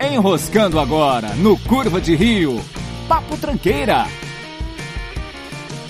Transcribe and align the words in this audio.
Enroscando 0.00 0.80
agora 0.80 1.34
no 1.34 1.58
Curva 1.58 2.00
de 2.00 2.16
Rio. 2.16 2.58
Papo 3.06 3.36
Tranqueira. 3.36 4.06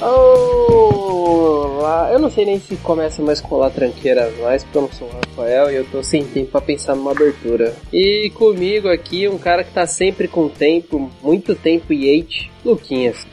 Olá, 0.01 2.10
eu 2.12 2.19
não 2.19 2.28
sei 2.28 2.44
nem 2.44 2.58
se 2.58 2.74
começa 2.78 3.22
mais 3.22 3.40
com 3.40 3.54
Olá 3.54 3.71
Tranqueira 3.71 4.28
mais, 4.42 4.65
porque 4.65 4.78
eu 4.78 4.83
não 4.83 4.90
sou 4.90 5.06
o 5.06 5.12
Rafael 5.12 5.71
e 5.71 5.76
eu 5.76 5.85
tô 5.85 6.03
sem 6.03 6.24
tempo 6.24 6.51
pra 6.51 6.60
pensar 6.60 6.96
numa 6.96 7.12
abertura. 7.12 7.72
E 7.92 8.33
comigo 8.35 8.88
aqui, 8.88 9.28
um 9.28 9.38
cara 9.38 9.62
que 9.62 9.72
tá 9.72 9.87
sempre 9.87 10.27
com 10.27 10.49
tempo, 10.49 11.08
muito 11.22 11.54
tempo 11.54 11.92
e 11.92 12.11
hate, 12.11 12.51
Luquinhas. 12.65 13.24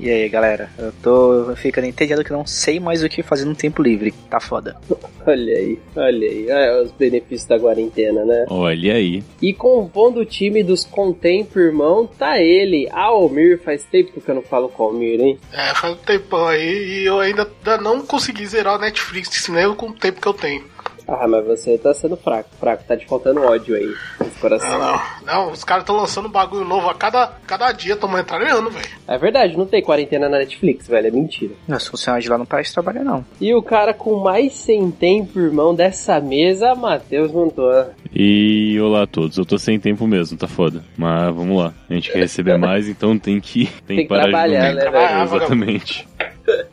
E 0.00 0.08
aí, 0.10 0.28
galera? 0.28 0.70
Eu 0.78 0.92
tô 1.02 1.56
ficando 1.56 1.86
entediado 1.86 2.22
que 2.22 2.32
não 2.32 2.46
sei 2.46 2.78
mais 2.78 3.02
o 3.02 3.08
que 3.08 3.22
fazer 3.22 3.44
no 3.44 3.54
tempo 3.54 3.82
livre. 3.82 4.12
Tá 4.30 4.38
foda. 4.38 4.76
Olha 5.26 5.56
aí, 5.56 5.78
olha 5.96 6.28
aí. 6.28 6.46
É, 6.48 6.82
os 6.82 6.90
benefícios 6.92 7.46
da 7.46 7.58
quarentena, 7.58 8.24
né? 8.24 8.46
Olha 8.48 8.94
aí. 8.94 9.22
E 9.42 9.52
compondo 9.52 10.20
o 10.20 10.24
time 10.24 10.62
dos 10.62 10.84
Contempo, 10.84 11.58
irmão, 11.58 12.06
tá 12.06 12.40
ele, 12.40 12.88
Almir. 12.92 13.60
Faz 13.60 13.82
tempo 13.84 14.20
que 14.20 14.28
eu 14.28 14.34
não 14.36 14.42
falo 14.42 14.68
com 14.68 14.84
o 14.84 14.86
Almir, 14.86 15.20
hein? 15.20 15.38
É, 15.52 15.74
faz 15.74 15.94
um 15.94 15.96
tempão 15.96 16.46
aí 16.46 17.00
e 17.00 17.04
eu 17.04 17.18
ainda 17.20 17.46
não 17.82 18.00
consegui 18.00 18.46
zerar 18.46 18.76
o 18.76 18.80
Netflix, 18.80 19.48
nem 19.48 19.74
com 19.74 19.88
o 19.88 19.92
tempo 19.92 20.20
que 20.20 20.28
eu 20.28 20.34
tenho. 20.34 20.64
Ah, 21.08 21.26
mas 21.26 21.42
você 21.46 21.78
tá 21.78 21.94
sendo 21.94 22.16
fraco, 22.18 22.50
fraco. 22.60 22.84
Tá 22.86 22.94
te 22.94 23.06
faltando 23.06 23.40
ódio 23.42 23.74
aí 23.74 23.94
nesse 24.20 24.38
coração. 24.38 24.78
Não, 24.78 24.92
não. 24.92 25.00
Não, 25.24 25.52
os 25.52 25.64
caras 25.64 25.82
estão 25.82 25.96
lançando 25.96 26.28
bagulho 26.28 26.66
novo 26.66 26.88
a 26.88 26.94
cada, 26.94 27.32
cada 27.46 27.72
dia, 27.72 27.96
tamo 27.96 28.18
entrando, 28.18 28.70
velho. 28.70 28.86
É 29.06 29.16
verdade, 29.16 29.56
não 29.56 29.64
tem 29.66 29.82
quarentena 29.82 30.28
na 30.28 30.38
Netflix, 30.38 30.86
velho. 30.86 31.06
É 31.06 31.10
mentira. 31.10 31.54
Não, 31.66 31.78
os 31.78 31.86
funcionários 31.88 32.24
de 32.24 32.30
lá 32.30 32.36
não 32.36 32.44
param 32.44 32.62
de 32.62 32.72
trabalhar, 32.74 33.04
não. 33.04 33.24
E 33.40 33.54
o 33.54 33.62
cara 33.62 33.94
com 33.94 34.16
mais 34.22 34.52
sem 34.52 34.90
tempo, 34.90 35.38
irmão, 35.40 35.74
dessa 35.74 36.20
mesa, 36.20 36.74
Matheus 36.74 37.32
Montoya. 37.32 37.90
E 38.14 38.78
olá 38.80 39.04
a 39.04 39.06
todos, 39.06 39.38
eu 39.38 39.46
tô 39.46 39.56
sem 39.58 39.80
tempo 39.80 40.06
mesmo, 40.06 40.36
tá 40.36 40.46
foda. 40.46 40.84
Mas 40.96 41.34
vamos 41.34 41.56
lá, 41.58 41.72
a 41.88 41.94
gente 41.94 42.12
quer 42.12 42.18
receber 42.18 42.58
mais, 42.58 42.86
então 42.86 43.18
tem 43.18 43.40
que, 43.40 43.64
tem 43.86 43.96
Tem 43.96 43.98
que 43.98 44.08
parar 44.08 44.24
trabalhar, 44.24 44.68
de 44.70 44.74
né, 44.76 44.82
dormir. 44.84 44.98
velho? 45.08 45.22
Exatamente. 45.22 46.08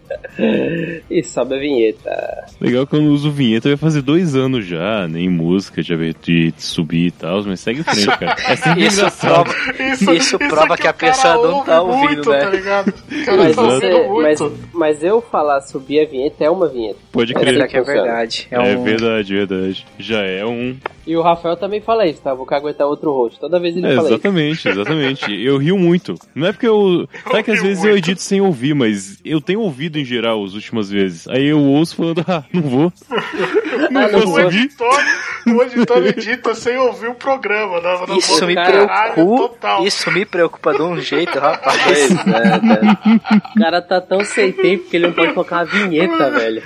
E 1.09 1.23
sobe 1.23 1.55
a 1.55 1.59
vinheta. 1.59 2.45
Legal 2.59 2.85
que 2.85 2.95
eu 2.95 3.01
não 3.01 3.09
uso 3.09 3.31
vinheta, 3.31 3.69
vai 3.69 3.77
fazer 3.77 4.01
dois 4.01 4.35
anos 4.35 4.65
já, 4.65 5.07
nem 5.07 5.29
música 5.29 5.81
de, 5.81 6.13
de 6.21 6.53
subir 6.57 7.07
e 7.07 7.11
tal, 7.11 7.43
mas 7.43 7.59
segue 7.59 7.81
em 7.81 7.83
frente, 7.83 8.05
cara. 8.17 8.35
É 8.47 8.79
Isso 8.85 9.11
prova, 9.19 9.53
Isso, 9.93 10.11
isso 10.13 10.37
prova 10.39 10.77
que 10.77 10.87
a 10.87 10.91
o 10.91 10.93
pessoa 10.93 11.35
não 11.47 11.63
tá 11.63 11.81
ouvindo, 11.81 12.05
muito, 12.15 12.29
né? 12.29 12.39
Tá 12.39 12.49
ligado? 12.49 12.89
O 12.89 13.25
cara 13.25 13.37
Mas, 13.37 13.55
tá 13.55 13.61
você, 13.61 14.07
mas, 14.21 14.39
mas 14.73 15.03
eu 15.03 15.21
falar 15.21 15.61
subir 15.61 16.01
a 16.01 16.05
vinheta 16.09 16.43
é 16.43 16.49
uma 16.49 16.67
vinheta. 16.67 16.99
Pode 17.11 17.31
É 17.35 17.39
crer. 17.39 17.53
Será 17.53 17.67
que 17.67 17.77
é 17.77 17.81
verdade? 17.81 18.47
É, 18.51 18.55
É 18.55 18.77
um... 18.77 18.83
verdade, 18.83 19.33
verdade. 19.33 19.85
Já 19.97 20.21
é 20.21 20.45
um. 20.45 20.75
E 21.07 21.15
o 21.15 21.21
Rafael 21.21 21.55
também 21.55 21.81
fala 21.81 22.07
isso, 22.07 22.21
tá? 22.21 22.33
Vou 22.33 22.45
caguetar 22.45 22.87
outro 22.87 23.11
rosto. 23.11 23.39
Toda 23.39 23.59
vez 23.59 23.77
ele 23.77 23.85
É, 23.85 23.95
fala 23.95 24.07
isso. 24.07 24.13
exatamente, 24.15 24.67
exatamente. 24.69 25.31
Eu 25.43 25.57
rio 25.57 25.77
muito. 25.77 26.15
Não 26.33 26.47
é 26.47 26.51
porque 26.51 26.67
eu. 26.67 27.07
Sabe 27.29 27.43
que 27.43 27.51
às 27.51 27.61
vezes 27.61 27.83
eu 27.83 27.91
muito. 27.91 28.05
edito 28.09 28.21
sem 28.21 28.41
ouvir, 28.41 28.73
mas 28.73 29.19
eu 29.23 29.39
tenho 29.39 29.59
ouvido 29.61 29.99
em 29.99 30.05
geral 30.05 30.43
as 30.43 30.53
últimas 30.53 30.89
vezes. 30.89 31.27
Aí 31.27 31.45
eu 31.45 31.59
ouço 31.61 31.95
falando, 31.95 32.23
ah, 32.27 32.43
não 32.51 32.61
vou. 32.63 32.93
Não 33.91 34.01
Ah, 34.01 34.07
não 34.11 34.19
vou 34.21 34.31
vou. 34.31 34.49
O 35.45 35.49
subir. 35.49 35.61
editor, 35.77 35.97
o 35.97 35.99
editor 36.05 36.07
edita 36.07 36.55
sem 36.55 36.77
ouvir 36.77 37.07
o 37.09 37.15
programa, 37.15 37.79
né? 37.81 38.05
Não, 38.07 38.17
Isso 38.17 38.45
me 38.47 38.55
caralho, 38.55 39.13
preocupa. 39.13 39.49
total. 39.49 39.85
Isso 39.85 40.11
me 40.11 40.25
preocupa 40.25 40.73
de 40.73 40.81
um 40.81 40.97
jeito, 40.99 41.37
rapaz. 41.39 41.81
Pois 41.83 42.11
é, 42.11 42.15
cara. 42.59 42.99
O 43.55 43.59
cara 43.59 43.81
tá 43.81 44.01
tão 44.01 44.23
sem 44.23 44.51
tempo 44.51 44.89
que 44.89 44.97
ele 44.97 45.07
não 45.07 45.13
pode 45.13 45.33
colocar 45.33 45.57
uma 45.57 45.65
vinheta, 45.65 46.31
velho. 46.31 46.63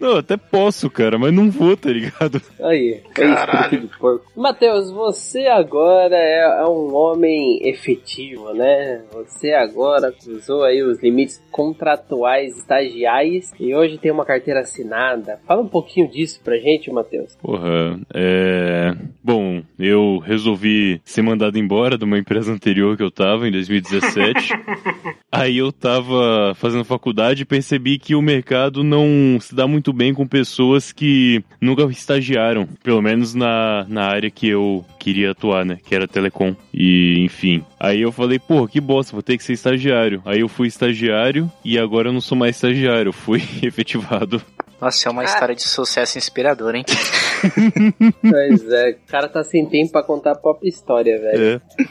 Não, 0.00 0.10
eu 0.12 0.18
até 0.18 0.36
posso, 0.36 0.88
cara, 0.90 1.18
mas 1.18 1.32
não 1.32 1.50
vou, 1.50 1.76
tá 1.76 1.90
ligado? 1.90 2.40
Aí, 2.60 3.02
é 3.18 3.24
isso, 3.24 3.34
Caralho. 3.34 3.70
filho 3.70 3.88
de 3.88 3.98
porco. 3.98 4.24
Matheus, 4.36 4.90
você 4.90 5.46
agora 5.46 6.16
é, 6.16 6.60
é 6.62 6.64
um 6.66 6.94
homem 6.94 7.60
efetivo, 7.68 8.52
né? 8.54 9.02
Você 9.12 9.52
agora 9.52 10.12
cruzou 10.12 10.64
aí 10.64 10.82
os 10.82 11.02
limites 11.02 11.40
contratuais 11.50 12.56
estagiais 12.56 13.52
e 13.58 13.74
hoje 13.74 13.98
tem 13.98 14.10
uma 14.10 14.24
carteira 14.24 14.60
assinada. 14.60 15.40
Fala 15.46 15.62
um 15.62 15.68
pouquinho 15.68 16.08
disso 16.08 16.40
pra 16.42 16.56
gente, 16.58 16.90
Matheus. 16.90 17.36
Porra, 17.36 17.98
é. 18.14 18.94
Bom, 19.22 19.62
eu 19.78 20.18
resolvi 20.24 21.00
ser 21.04 21.22
mandado 21.22 21.58
embora 21.58 21.98
de 21.98 22.04
uma 22.04 22.18
empresa 22.18 22.52
anterior 22.52 22.96
que 22.96 23.02
eu 23.02 23.10
tava 23.10 23.48
em 23.48 23.50
2017. 23.50 24.52
Aí 25.30 25.58
eu 25.58 25.72
tava 25.72 26.54
fazendo 26.54 26.84
faculdade 26.84 27.42
e 27.42 27.46
percebi 27.46 27.98
que 27.98 28.14
o 28.14 28.22
mercado 28.22 28.84
não 28.84 29.38
se 29.40 29.54
dá 29.54 29.66
muito 29.66 29.92
bem 29.92 30.14
com 30.14 30.26
pessoas 30.26 30.92
que 30.92 31.42
nunca 31.60 31.82
estagiaram, 31.84 32.68
pelo 32.82 33.02
menos 33.02 33.34
na, 33.34 33.84
na 33.88 34.04
área 34.04 34.30
que 34.30 34.48
eu 34.48 34.84
queria 34.98 35.32
atuar, 35.32 35.64
né? 35.64 35.78
Que 35.84 35.94
era 35.94 36.08
telecom. 36.08 36.54
E, 36.72 37.20
enfim. 37.24 37.64
Aí 37.78 38.00
eu 38.00 38.12
falei, 38.12 38.38
pô, 38.38 38.66
que 38.66 38.80
bosta, 38.80 39.12
vou 39.12 39.22
ter 39.22 39.36
que 39.36 39.44
ser 39.44 39.52
estagiário. 39.54 40.22
Aí 40.24 40.40
eu 40.40 40.48
fui 40.48 40.68
estagiário 40.68 41.50
e 41.64 41.78
agora 41.78 42.08
eu 42.08 42.12
não 42.12 42.20
sou 42.20 42.38
mais 42.38 42.56
estagiário, 42.56 43.08
eu 43.08 43.12
fui 43.12 43.42
efetivado. 43.62 44.40
Nossa, 44.80 45.08
é 45.08 45.10
uma 45.10 45.24
história 45.24 45.54
de 45.54 45.62
sucesso 45.62 46.18
inspiradora, 46.18 46.76
hein? 46.76 46.84
Pois 48.20 48.70
é, 48.72 48.90
o 48.90 49.10
cara 49.10 49.28
tá 49.28 49.42
sem 49.42 49.64
tempo 49.66 49.92
pra 49.92 50.02
contar 50.02 50.32
a 50.32 50.36
própria 50.36 50.68
história, 50.68 51.18
velho. 51.18 51.62
É. 51.78 51.84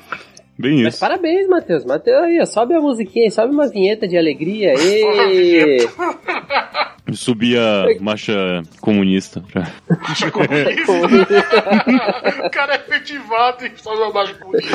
Bem 0.57 0.83
Mas 0.83 0.93
isso. 0.93 0.99
parabéns, 1.01 1.47
Matheus. 1.47 1.83
Matheus 1.83 2.23
aí, 2.23 2.39
ó, 2.39 2.45
sobe 2.45 2.75
a 2.75 2.79
musiquinha 2.79 3.25
aí, 3.25 3.31
sobe 3.31 3.53
uma 3.53 3.67
vinheta 3.67 4.07
de 4.07 4.17
alegria 4.17 4.73
aí. 7.07 7.15
Subi 7.15 7.57
a 7.57 7.85
marcha 8.01 8.61
comunista. 8.81 9.41
pra- 9.51 9.67
o 12.45 12.49
cara 12.49 12.73
é 12.73 12.75
efetivado 12.77 13.65
e 13.65 13.69
faz 13.69 13.99
uma 13.99 14.11
baixa 14.11 14.35
bonita. 14.43 14.65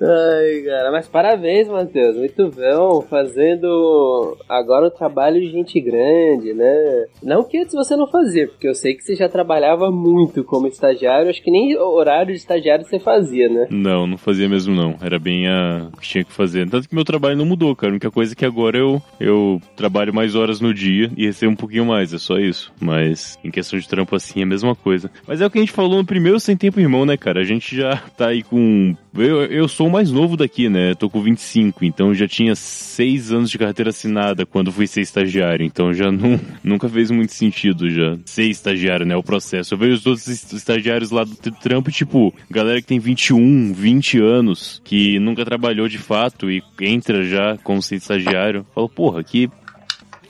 Ai, 0.00 0.62
cara, 0.64 0.92
mas 0.92 1.08
parabéns, 1.08 1.68
Matheus. 1.68 2.16
Muito 2.16 2.50
bom. 2.50 3.02
Fazendo 3.02 4.36
agora 4.48 4.86
um 4.86 4.90
trabalho 4.90 5.40
de 5.40 5.50
gente 5.50 5.80
grande, 5.80 6.52
né? 6.54 7.06
Não 7.22 7.44
que 7.44 7.58
antes 7.58 7.74
você 7.74 7.96
não 7.96 8.06
fazia, 8.06 8.46
porque 8.48 8.68
eu 8.68 8.74
sei 8.74 8.94
que 8.94 9.02
você 9.02 9.14
já 9.14 9.28
trabalhava 9.28 9.90
muito 9.90 10.44
como 10.44 10.66
estagiário. 10.66 11.30
Acho 11.30 11.42
que 11.42 11.50
nem 11.50 11.76
horário 11.76 12.32
de 12.32 12.38
estagiário 12.38 12.84
você 12.84 12.98
fazia, 12.98 13.48
né? 13.48 13.66
Não, 13.70 14.06
não 14.06 14.18
fazia 14.18 14.48
mesmo 14.48 14.74
não. 14.74 14.96
Era 15.02 15.18
bem 15.18 15.46
a 15.48 15.88
o 15.92 15.96
que 16.00 16.08
tinha 16.08 16.24
que 16.24 16.32
fazer. 16.32 16.68
Tanto 16.68 16.88
que 16.88 16.94
meu 16.94 17.04
trabalho 17.04 17.36
não 17.36 17.46
mudou, 17.46 17.74
cara. 17.74 17.90
A 17.90 17.94
única 17.94 18.10
coisa 18.10 18.32
é 18.32 18.36
que 18.36 18.44
agora 18.44 18.76
eu, 18.78 19.00
eu 19.20 19.47
trabalho 19.76 20.12
mais 20.12 20.34
horas 20.34 20.60
no 20.60 20.72
dia 20.74 21.10
e 21.16 21.24
recebo 21.26 21.52
um 21.52 21.56
pouquinho 21.56 21.86
mais, 21.86 22.12
é 22.12 22.18
só 22.18 22.38
isso. 22.38 22.72
Mas 22.80 23.38
em 23.44 23.50
questão 23.50 23.78
de 23.78 23.88
trampo 23.88 24.14
assim 24.16 24.40
é 24.40 24.42
a 24.42 24.46
mesma 24.46 24.74
coisa. 24.74 25.10
Mas 25.26 25.40
é 25.40 25.46
o 25.46 25.50
que 25.50 25.58
a 25.58 25.60
gente 25.62 25.72
falou 25.72 25.98
no 25.98 26.04
primeiro 26.04 26.38
Sem 26.40 26.56
Tempo 26.56 26.80
Irmão, 26.80 27.04
né, 27.06 27.16
cara? 27.16 27.40
A 27.40 27.44
gente 27.44 27.76
já 27.76 27.96
tá 28.16 28.28
aí 28.28 28.42
com. 28.42 28.94
Eu, 29.16 29.44
eu 29.46 29.66
sou 29.68 29.88
o 29.88 29.90
mais 29.90 30.10
novo 30.12 30.36
daqui, 30.36 30.68
né? 30.68 30.94
Tô 30.94 31.08
com 31.10 31.20
25, 31.22 31.84
então 31.84 32.14
já 32.14 32.28
tinha 32.28 32.54
seis 32.54 33.32
anos 33.32 33.50
de 33.50 33.58
carteira 33.58 33.90
assinada 33.90 34.46
quando 34.46 34.70
fui 34.72 34.86
ser 34.86 35.00
estagiário. 35.00 35.64
Então 35.64 35.92
já 35.92 36.10
não, 36.12 36.38
nunca 36.62 36.88
fez 36.88 37.10
muito 37.10 37.32
sentido 37.32 37.88
já 37.90 38.16
ser 38.24 38.44
estagiário, 38.44 39.04
né? 39.06 39.16
O 39.16 39.22
processo. 39.22 39.74
Eu 39.74 39.78
vejo 39.78 39.94
os 39.94 40.06
outros 40.06 40.28
est- 40.28 40.52
estagiários 40.52 41.10
lá 41.10 41.24
do 41.24 41.34
trampo, 41.52 41.90
tipo, 41.90 42.34
galera 42.50 42.80
que 42.80 42.86
tem 42.86 42.98
21, 42.98 43.72
20 43.72 44.18
anos, 44.20 44.80
que 44.84 45.18
nunca 45.18 45.44
trabalhou 45.44 45.88
de 45.88 45.98
fato 45.98 46.50
e 46.50 46.62
entra 46.80 47.22
já 47.24 47.56
como 47.64 47.82
ser 47.82 47.96
estagiário. 47.96 48.64
Falo, 48.74 48.88
porra, 48.88 49.22
que. 49.24 49.37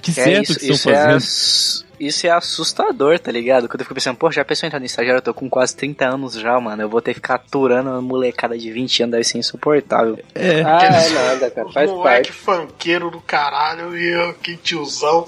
Que 0.03 0.13
certo 0.13 0.29
é, 0.29 0.41
isso, 0.43 0.55
que 0.59 0.61
estão 0.61 0.75
isso, 0.75 0.91
é 0.91 0.95
fazendo. 0.95 1.17
ass- 1.17 1.85
isso 2.01 2.27
é 2.27 2.31
assustador, 2.31 3.19
tá 3.19 3.33
ligado? 3.33 3.69
Quando 3.69 3.81
eu 3.81 3.85
fico 3.85 3.95
pensando, 3.95 4.17
pô, 4.17 4.31
já 4.31 4.45
pensou 4.45 4.67
em 4.67 4.69
entrar 4.69 4.79
no 4.79 4.87
estagiário? 4.87 5.19
Eu 5.19 5.23
tô 5.23 5.35
com 5.35 5.51
quase 5.51 5.75
30 5.75 6.07
anos 6.07 6.35
já, 6.35 6.59
mano. 6.61 6.81
Eu 6.83 6.89
vou 6.89 7.03
ter 7.03 7.11
que 7.13 7.17
ficar 7.17 7.35
aturando 7.35 7.91
uma 7.91 8.01
molecada 8.01 8.57
de 8.57 8.71
20 8.71 9.03
anos, 9.03 9.13
deve 9.13 9.25
ser 9.25 9.39
insuportável. 9.39 10.17
É. 10.35 10.63
Ah, 10.63 10.79
é 10.87 11.09
nada, 11.11 11.51
cara. 11.51 11.69
Faz 11.73 11.91
Moleque 11.91 12.31
parte. 12.31 12.33
funkeiro 12.33 13.11
do 13.11 13.21
caralho 13.21 13.97
e 13.99 14.07
eu, 14.13 14.35
que 14.35 14.57
tiozão. 14.57 15.27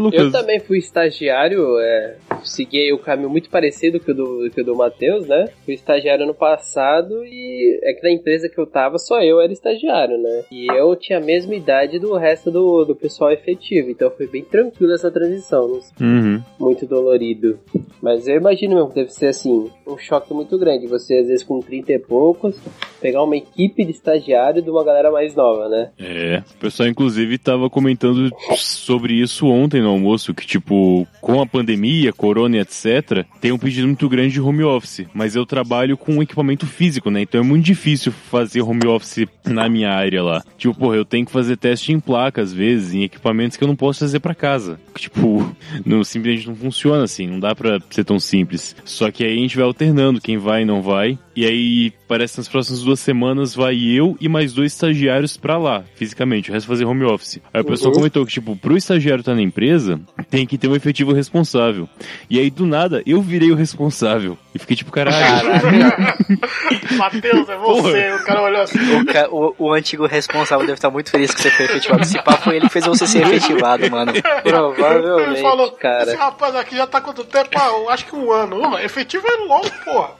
Mas, 0.00 0.14
Eu 0.14 0.24
Lucas, 0.24 0.32
também 0.32 0.60
fui 0.60 0.78
estagiário, 0.78 1.78
é, 1.78 2.16
segui 2.42 2.92
o 2.92 2.98
caminho 2.98 3.30
muito 3.30 3.48
parecido 3.50 4.00
que 4.00 4.10
o 4.10 4.14
do, 4.14 4.50
que 4.50 4.60
o 4.60 4.64
do 4.64 4.76
Matheus, 4.76 5.26
né? 5.26 5.48
Fui 5.64 5.74
estagiário 5.74 6.24
ano 6.24 6.34
passado 6.34 7.24
e 7.24 7.80
é 7.82 7.92
que 7.92 8.02
na 8.02 8.10
empresa 8.12 8.48
que 8.48 8.58
eu 8.58 8.66
tava 8.66 8.98
só 8.98 9.22
eu 9.22 9.40
era 9.40 9.52
estagiário, 9.52 10.18
né? 10.18 10.44
E 10.50 10.66
eu 10.66 10.94
tinha 10.96 11.18
a 11.18 11.22
mesma 11.22 11.54
idade 11.54 11.98
do 11.98 12.16
resto 12.16 12.50
do, 12.50 12.84
do 12.84 12.94
pessoal 12.94 13.30
efetivo, 13.30 13.90
então 13.90 14.10
foi 14.10 14.26
bem 14.26 14.42
tranquilo 14.42 14.92
essa 14.92 15.10
transição, 15.10 15.68
não 15.68 15.84
Uhum. 16.00 16.42
muito 16.58 16.86
dolorido. 16.86 17.58
Mas 18.02 18.26
eu 18.26 18.36
imagino 18.36 18.74
mesmo 18.74 18.88
que 18.88 18.96
deve 18.96 19.10
ser 19.10 19.26
assim, 19.26 19.70
um 19.86 19.96
choque 19.96 20.32
muito 20.34 20.58
grande. 20.58 20.86
Você, 20.86 21.16
às 21.18 21.26
vezes, 21.28 21.42
com 21.42 21.60
30 21.60 21.92
e 21.92 21.98
poucos, 21.98 22.56
pegar 23.00 23.22
uma 23.22 23.36
equipe 23.36 23.84
de 23.84 23.92
estagiário 23.92 24.62
de 24.62 24.70
uma 24.70 24.84
galera 24.84 25.10
mais 25.10 25.34
nova, 25.34 25.68
né? 25.68 25.90
É, 25.98 26.42
o 26.54 26.58
pessoal 26.58 26.88
inclusive 26.88 27.38
tava 27.38 27.68
comentando 27.70 28.30
sobre 28.56 29.14
isso 29.14 29.46
ontem, 29.46 29.82
no 29.84 29.90
almoço 29.90 30.34
que, 30.34 30.46
tipo, 30.46 31.06
com 31.20 31.40
a 31.40 31.46
pandemia, 31.46 32.12
corona 32.12 32.58
etc., 32.58 33.24
tem 33.40 33.52
um 33.52 33.58
pedido 33.58 33.86
muito 33.86 34.08
grande 34.08 34.34
de 34.34 34.40
home 34.40 34.64
office. 34.64 35.06
Mas 35.14 35.36
eu 35.36 35.46
trabalho 35.46 35.96
com 35.96 36.22
equipamento 36.22 36.66
físico, 36.66 37.10
né? 37.10 37.22
Então 37.22 37.40
é 37.40 37.44
muito 37.44 37.64
difícil 37.64 38.10
fazer 38.10 38.62
home 38.62 38.86
office 38.86 39.26
na 39.44 39.68
minha 39.68 39.90
área 39.90 40.22
lá. 40.22 40.42
Tipo, 40.56 40.74
porra, 40.74 40.96
eu 40.96 41.04
tenho 41.04 41.26
que 41.26 41.32
fazer 41.32 41.56
teste 41.56 41.92
em 41.92 42.00
placa, 42.00 42.42
às 42.42 42.52
vezes, 42.52 42.94
em 42.94 43.02
equipamentos 43.02 43.56
que 43.56 43.62
eu 43.62 43.68
não 43.68 43.76
posso 43.76 44.00
trazer 44.00 44.20
para 44.20 44.34
casa. 44.34 44.80
Tipo, 44.96 45.44
não, 45.84 46.04
simplesmente 46.04 46.46
não 46.48 46.54
funciona 46.56 47.04
assim, 47.04 47.26
não 47.26 47.40
dá 47.40 47.54
pra 47.54 47.78
ser 47.90 48.04
tão 48.04 48.18
simples. 48.20 48.74
Só 48.84 49.10
que 49.10 49.24
aí 49.24 49.32
a 49.36 49.40
gente 49.40 49.56
vai 49.56 49.64
alternando 49.64 50.20
quem 50.20 50.38
vai 50.38 50.62
e 50.62 50.64
não 50.64 50.80
vai. 50.82 51.18
E 51.36 51.44
aí, 51.44 51.92
parece 52.06 52.34
que 52.34 52.40
nas 52.40 52.48
próximas 52.48 52.82
duas 52.82 53.00
semanas 53.00 53.54
vai 53.54 53.76
eu 53.76 54.16
e 54.20 54.28
mais 54.28 54.52
dois 54.52 54.72
estagiários 54.72 55.36
pra 55.36 55.58
lá, 55.58 55.84
fisicamente. 55.96 56.50
O 56.50 56.52
resto 56.54 56.66
fazer 56.68 56.84
home 56.84 57.04
office. 57.04 57.40
Aí 57.52 57.60
o 57.60 57.64
pessoal 57.64 57.90
Uhum. 57.90 57.96
comentou 57.98 58.24
que, 58.24 58.32
tipo, 58.32 58.54
pro 58.56 58.76
estagiário 58.76 59.20
estar 59.20 59.34
na 59.34 59.42
empresa, 59.42 60.00
tem 60.30 60.46
que 60.46 60.56
ter 60.56 60.68
um 60.68 60.76
efetivo 60.76 61.12
responsável. 61.12 61.88
E 62.30 62.38
aí, 62.38 62.50
do 62.50 62.64
nada, 62.66 63.02
eu 63.04 63.20
virei 63.20 63.50
o 63.50 63.56
responsável. 63.56 64.38
E 64.54 64.58
fiquei 64.58 64.76
tipo, 64.76 64.92
caralho. 64.92 65.16
Matheus, 66.96 67.48
é 67.48 67.56
você. 67.56 68.12
O 68.12 68.24
cara 68.24 68.42
olhou 68.42 68.62
assim. 68.62 68.78
O, 69.00 69.06
ca- 69.06 69.28
o- 69.28 69.54
o 69.58 69.72
antigo 69.72 70.06
responsável 70.06 70.64
deve 70.64 70.78
estar 70.78 70.90
muito 70.90 71.10
feliz 71.10 71.34
que 71.34 71.40
você 71.42 71.50
foi 71.50 71.64
efetivado. 71.66 72.04
Se 72.04 72.22
pá, 72.22 72.32
foi 72.36 72.56
ele 72.56 72.66
que 72.66 72.72
fez 72.72 72.86
você 72.86 73.06
ser 73.06 73.22
efetivado, 73.22 73.90
mano. 73.90 74.12
Provavelmente, 74.42 75.30
Ele 75.32 75.42
falou, 75.42 75.72
cara. 75.72 76.04
esse 76.04 76.16
rapaz 76.16 76.54
aqui 76.54 76.76
já 76.76 76.86
tá 76.86 77.00
quanto 77.00 77.24
tempo? 77.24 77.50
Ah, 77.56 77.92
acho 77.92 78.06
que 78.06 78.14
um 78.14 78.30
ano. 78.30 78.60
Mas 78.70 78.84
efetivo 78.84 79.26
é 79.26 79.36
longo, 79.46 79.70
porra. 79.84 80.10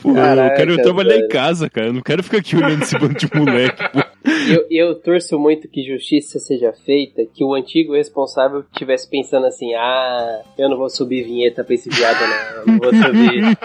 Pô, 0.00 0.10
eu 0.10 0.54
quero 0.56 0.76
trabalhar 0.82 1.08
velho. 1.14 1.24
em 1.24 1.28
casa, 1.28 1.68
cara. 1.68 1.88
Eu 1.88 1.92
não 1.92 2.00
quero 2.02 2.22
ficar 2.22 2.38
aqui 2.38 2.56
olhando 2.56 2.82
esse 2.82 2.96
bando 2.98 3.14
de 3.14 3.28
moleque, 3.34 3.82
pô. 3.92 4.00
Eu, 4.50 4.66
eu 4.70 4.94
torço 4.94 5.38
muito 5.38 5.68
que 5.68 5.82
justiça 5.82 6.38
seja 6.38 6.72
feita, 6.84 7.22
que 7.32 7.44
o 7.44 7.54
antigo 7.54 7.94
responsável 7.94 8.60
estivesse 8.72 9.08
pensando 9.08 9.46
assim, 9.46 9.74
ah, 9.74 10.42
eu 10.58 10.68
não 10.68 10.76
vou 10.76 10.88
subir 10.90 11.22
vinheta 11.22 11.62
pra 11.62 11.74
esse 11.74 11.88
viado 11.88 12.18
não, 12.66 12.74
não 12.74 12.78
vou 12.78 12.92
subir. 12.92 13.58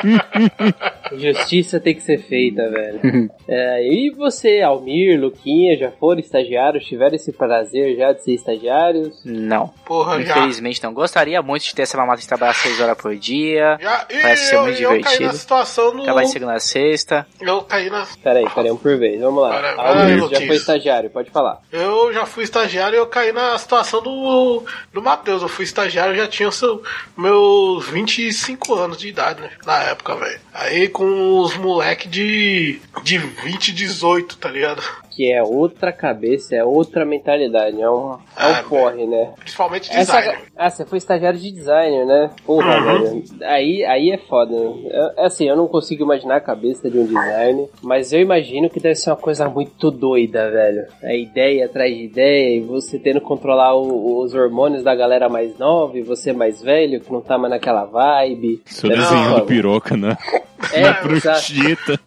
justiça 1.17 1.79
tem 1.79 1.95
que 1.95 2.01
ser 2.01 2.19
feita, 2.19 2.69
velho. 2.69 3.31
É, 3.47 3.87
e 3.87 4.09
você, 4.11 4.61
Almir, 4.61 5.19
Luquinha, 5.19 5.77
já 5.77 5.91
foram 5.91 6.19
estagiários, 6.19 6.85
tiveram 6.85 7.15
esse 7.15 7.31
prazer 7.31 7.95
já 7.97 8.11
de 8.11 8.23
ser 8.23 8.33
estagiários? 8.33 9.21
Não. 9.23 9.67
Porra, 9.85 10.21
já. 10.21 10.37
Infelizmente 10.37 10.83
não. 10.83 10.93
Gostaria 10.93 11.41
muito 11.41 11.63
de 11.63 11.75
ter 11.75 11.83
essa 11.83 11.97
mamata 11.97 12.21
de 12.21 12.27
trabalhar 12.27 12.53
6 12.53 12.79
horas 12.79 12.97
por 12.97 13.15
dia. 13.15 13.77
Já, 13.79 14.05
e 14.09 14.21
Parece 14.21 14.49
ser 14.49 14.55
eu, 14.55 14.63
muito 14.63 14.81
eu 14.81 14.89
caí 14.89 14.99
divertido. 14.99 15.27
na 15.27 15.33
situação 15.33 15.95
do. 15.95 16.03
Trabalho 16.03 16.27
de 16.27 16.33
segunda 16.33 16.53
a 16.53 16.59
sexta. 16.59 17.27
Eu 17.39 17.61
caí 17.63 17.89
na. 17.89 18.05
Peraí, 18.23 18.45
peraí, 18.53 18.71
um 18.71 18.77
por 18.77 18.97
vez, 18.97 19.19
vamos 19.19 19.41
lá. 19.41 19.73
Almir, 19.77 20.17
já 20.17 20.23
Luquinhas. 20.23 20.47
Foi 20.55 20.75
estagiário, 20.75 21.09
pode 21.09 21.29
falar. 21.31 21.61
Eu 21.71 22.13
já 22.13 22.25
fui 22.25 22.43
estagiário 22.43 22.95
e 22.95 22.99
eu 22.99 23.07
caí 23.07 23.31
na 23.31 23.57
situação 23.57 24.01
do, 24.01 24.63
do 24.93 25.01
Matheus. 25.01 25.41
Eu 25.41 25.49
fui 25.49 25.65
estagiário 25.65 26.13
eu 26.13 26.17
já 26.23 26.27
tinha 26.27 26.51
seu, 26.51 26.83
meus 27.17 27.87
25 27.87 28.75
anos 28.75 28.97
de 28.97 29.07
idade, 29.07 29.41
né? 29.41 29.51
Na 29.65 29.83
época, 29.83 30.15
velho. 30.15 30.39
Aí 30.53 30.87
com 30.87 31.39
os 31.39 31.55
moleque 31.57 32.07
de, 32.07 32.79
de 33.03 33.17
20, 33.17 33.73
18, 33.73 34.37
tá 34.37 34.49
ligado? 34.49 34.83
Que 35.15 35.31
é 35.31 35.41
outra 35.41 35.93
cabeça, 35.93 36.55
é 36.55 36.63
outra 36.63 37.05
mentalidade, 37.05 37.81
é 37.81 37.89
um, 37.89 38.11
é 38.13 38.17
Ah, 38.35 38.61
um 38.65 38.69
porre, 38.69 39.05
né? 39.07 39.31
Principalmente 39.39 39.89
Essa- 39.89 40.17
designer. 40.19 40.41
ah, 40.57 40.69
você 40.69 40.85
foi 40.85 40.97
estagiário 40.97 41.39
de 41.39 41.51
designer, 41.51 42.05
né? 42.05 42.29
Porra, 42.45 42.77
Uhum. 42.79 43.03
velho. 43.03 43.23
Aí, 43.43 43.85
aí 43.85 44.11
é 44.11 44.17
foda. 44.17 44.51
né? 44.53 44.73
É, 45.17 45.25
assim, 45.25 45.47
eu 45.47 45.55
não 45.55 45.67
consigo 45.69 46.03
imaginar 46.03 46.35
a 46.35 46.41
cabeça 46.41 46.89
de 46.89 46.97
um 46.99 47.05
designer, 47.05 47.69
mas 47.81 48.11
eu 48.11 48.19
imagino 48.19 48.69
que 48.69 48.79
deve 48.79 48.95
ser 48.95 49.09
uma 49.11 49.15
coisa 49.15 49.47
muito 49.47 49.89
doida, 49.89 50.51
velho. 50.51 50.85
É 51.01 51.17
ideia 51.17 51.65
atrás 51.65 51.95
de 51.95 52.03
ideia, 52.03 52.57
e 52.57 52.61
você 52.61 52.99
tendo 52.99 53.21
que 53.21 53.25
controlar 53.25 53.73
o- 53.75 54.19
os 54.21 54.33
hormônios 54.33 54.83
da 54.83 54.93
galera 54.93 55.29
mais 55.29 55.57
nova, 55.57 55.97
e 55.97 56.01
você 56.01 56.33
mais 56.33 56.61
velho, 56.61 56.99
que 56.99 57.11
não 57.11 57.21
tá 57.21 57.37
mais 57.37 57.51
naquela 57.51 57.85
vibe. 57.85 58.61
Ser 58.65 58.89
desenhando 58.89 59.45
piroca 59.45 59.95
na, 59.95 60.17
É, 60.71 60.81
na 60.81 60.87
exato. 60.89 61.07
prancheta. 61.07 61.99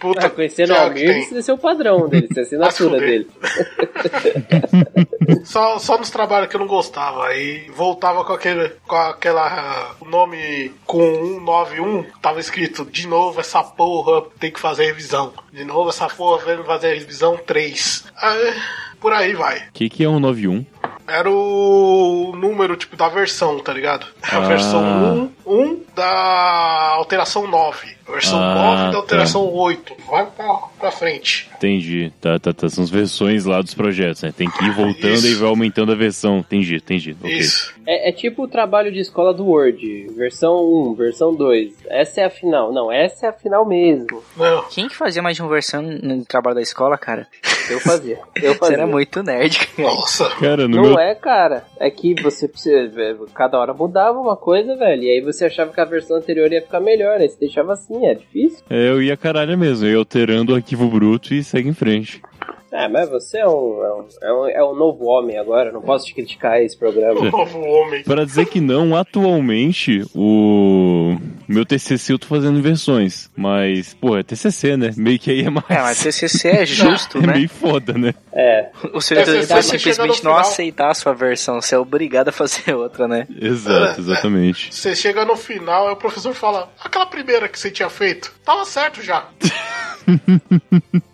Puta, 0.00 0.26
Ah, 0.26 0.30
conhecendo 0.30 0.72
o 0.72 0.76
que 0.76 0.80
Almir, 0.80 1.18
isso 1.18 1.30
deve 1.30 1.42
ser 1.42 1.52
o 1.52 1.58
padrão 1.58 2.08
dele, 2.08 2.26
isso 2.30 2.38
é 2.38 2.42
a 2.42 2.44
assinatura 2.66 2.98
dele. 3.00 3.28
Só, 5.44 5.78
só 5.78 5.98
nos 5.98 6.10
trabalhos 6.10 6.48
que 6.48 6.56
eu 6.56 6.60
não 6.60 6.66
gostava. 6.66 7.26
Aí 7.26 7.68
voltava 7.74 8.24
com 8.24 8.32
aquele 8.32 8.70
com 8.86 8.96
aquela 8.96 9.94
o 10.00 10.04
nome 10.04 10.72
com 10.86 10.98
191, 11.00 12.04
tava 12.20 12.40
escrito 12.40 12.84
de 12.84 13.06
novo 13.06 13.40
essa 13.40 13.62
porra 13.62 14.22
tem 14.38 14.50
que 14.50 14.60
fazer 14.60 14.86
revisão. 14.86 15.32
De 15.52 15.64
novo 15.64 15.90
essa 15.90 16.08
porra 16.08 16.44
vem 16.44 16.64
fazer 16.64 16.94
revisão 16.94 17.38
3. 17.46 18.04
Aí, 18.16 18.54
por 19.00 19.12
aí 19.12 19.34
vai. 19.34 19.58
O 19.68 19.72
que, 19.72 19.88
que 19.88 20.04
é 20.04 20.08
um 20.08 20.20
91? 20.20 20.64
Era 21.06 21.30
o 21.30 22.32
número 22.36 22.76
tipo 22.76 22.96
da 22.96 23.08
versão, 23.08 23.58
tá 23.58 23.72
ligado? 23.72 24.06
A 24.22 24.36
Ah. 24.36 24.40
versão 24.40 25.30
1, 25.44 25.46
1 25.46 25.84
da 25.94 26.92
alteração 26.94 27.46
9. 27.46 27.96
Versão 28.08 28.38
Ah, 28.40 28.54
9 28.54 28.82
da 28.86 28.90
tá. 28.90 28.96
alteração 28.98 29.52
8. 29.52 29.94
Vai 30.08 30.26
pra, 30.26 30.54
pra 30.78 30.90
frente. 30.90 31.48
Entendi. 31.56 32.12
Tá, 32.20 32.38
tá, 32.38 32.52
tá. 32.52 32.68
São 32.68 32.84
as 32.84 32.90
versões 32.90 33.44
lá 33.44 33.60
dos 33.62 33.74
projetos, 33.74 34.22
né? 34.22 34.32
Tem 34.36 34.50
que 34.50 34.64
ir 34.64 34.72
voltando 34.72 35.14
Isso. 35.14 35.26
e 35.28 35.34
vai 35.34 35.48
aumentando 35.48 35.92
a 35.92 35.94
versão. 35.94 36.38
Entendi, 36.38 36.76
entendi. 36.76 37.16
Isso. 37.24 37.72
É, 37.86 38.08
é 38.08 38.12
tipo 38.12 38.44
o 38.44 38.48
trabalho 38.48 38.92
de 38.92 39.00
escola 39.00 39.32
do 39.34 39.46
Word, 39.46 40.08
versão 40.16 40.54
1, 40.90 40.94
versão 40.94 41.34
2. 41.34 41.72
Essa 41.88 42.20
é 42.22 42.24
a 42.24 42.30
final. 42.30 42.72
Não, 42.72 42.90
essa 42.92 43.26
é 43.26 43.28
a 43.28 43.32
final 43.32 43.64
mesmo. 43.66 44.22
Não. 44.36 44.64
Quem 44.70 44.88
que 44.88 44.96
fazia 44.96 45.22
mais 45.22 45.36
de 45.36 45.42
uma 45.42 45.50
versão 45.50 45.82
no 45.82 46.24
trabalho 46.24 46.56
da 46.56 46.62
escola, 46.62 46.96
cara? 46.98 47.26
Eu 47.70 47.80
fazia. 47.80 48.18
Eu 48.36 48.52
Você 48.54 48.58
fazia. 48.58 48.76
era 48.76 48.86
muito 48.86 49.22
nerd, 49.22 49.66
cara. 49.68 49.88
Nossa. 49.88 50.28
Cara, 50.36 50.68
no 50.68 50.76
Não 50.76 50.82
meu. 50.90 50.98
é, 50.98 51.14
cara. 51.14 51.64
É 51.78 51.90
que 51.90 52.20
você 52.22 52.46
precisa. 52.48 52.88
velho, 52.88 53.26
Cada 53.34 53.58
hora 53.58 53.72
mudava 53.72 54.18
uma 54.18 54.36
coisa, 54.36 54.76
velho. 54.76 55.02
E 55.04 55.10
aí 55.10 55.20
você 55.20 55.46
achava 55.46 55.72
que 55.72 55.80
a 55.80 55.84
versão 55.84 56.16
anterior 56.16 56.52
ia 56.52 56.62
ficar 56.62 56.80
melhor. 56.80 57.20
Aí 57.20 57.28
você 57.28 57.38
deixava 57.38 57.72
assim, 57.72 57.91
é 58.00 58.14
difícil. 58.14 58.64
É, 58.70 58.88
eu 58.88 59.02
ia 59.02 59.16
caralho 59.16 59.56
mesmo. 59.58 59.86
Eu 59.86 60.00
alterando 60.00 60.52
o 60.52 60.56
arquivo 60.56 60.88
bruto 60.88 61.34
e 61.34 61.42
segue 61.42 61.68
em 61.68 61.74
frente. 61.74 62.22
É, 62.72 62.88
mas 62.88 63.06
você 63.10 63.38
é 63.38 63.46
um, 63.46 63.84
é 63.84 63.92
um, 63.92 64.06
é 64.22 64.32
um, 64.32 64.48
é 64.48 64.64
um 64.64 64.74
novo 64.74 65.04
homem 65.04 65.36
agora. 65.38 65.70
Não 65.70 65.82
posso 65.82 66.06
te 66.06 66.14
criticar 66.14 66.58
esse 66.62 66.74
O 66.74 66.78
programa. 66.78 67.20
novo 67.30 67.60
homem. 67.60 68.02
Para 68.02 68.24
dizer 68.24 68.46
que 68.46 68.62
não, 68.62 68.96
atualmente, 68.96 70.02
o 70.14 71.16
meu 71.46 71.66
TCC 71.66 72.14
eu 72.14 72.18
tô 72.18 72.26
fazendo 72.26 72.58
em 72.58 72.62
versões. 72.62 73.30
Mas, 73.36 73.92
pô, 73.92 74.16
é 74.16 74.22
TCC, 74.22 74.76
né? 74.78 74.90
Meio 74.96 75.18
que 75.18 75.30
aí 75.30 75.42
é 75.42 75.50
mais. 75.50 75.68
É, 75.68 75.82
mas 75.82 76.02
TCC 76.02 76.48
é 76.48 76.64
justo, 76.66 77.18
é 77.18 77.26
né? 77.26 77.34
meio 77.34 77.48
foda, 77.50 77.92
né? 77.92 78.14
É. 78.32 78.70
O 78.94 79.00
você 79.02 79.16
chega 79.16 79.62
simplesmente 79.62 79.98
no 79.98 80.06
não 80.06 80.14
final- 80.14 80.38
aceitar 80.38 80.90
a 80.90 80.94
sua 80.94 81.12
versão, 81.12 81.60
você 81.60 81.74
é 81.74 81.78
obrigado 81.78 82.28
a 82.28 82.32
fazer 82.32 82.72
outra, 82.74 83.06
né? 83.06 83.26
Exato, 83.38 84.00
exatamente. 84.00 84.74
Você 84.74 84.96
chega 84.96 85.26
no 85.26 85.36
final 85.36 85.90
e 85.90 85.92
o 85.92 85.96
professor 85.96 86.32
fala: 86.32 86.72
aquela 86.82 87.04
primeira 87.04 87.50
que 87.50 87.58
você 87.60 87.70
tinha 87.70 87.90
feito, 87.90 88.32
tava 88.42 88.64
certo 88.64 89.02
já. 89.02 89.28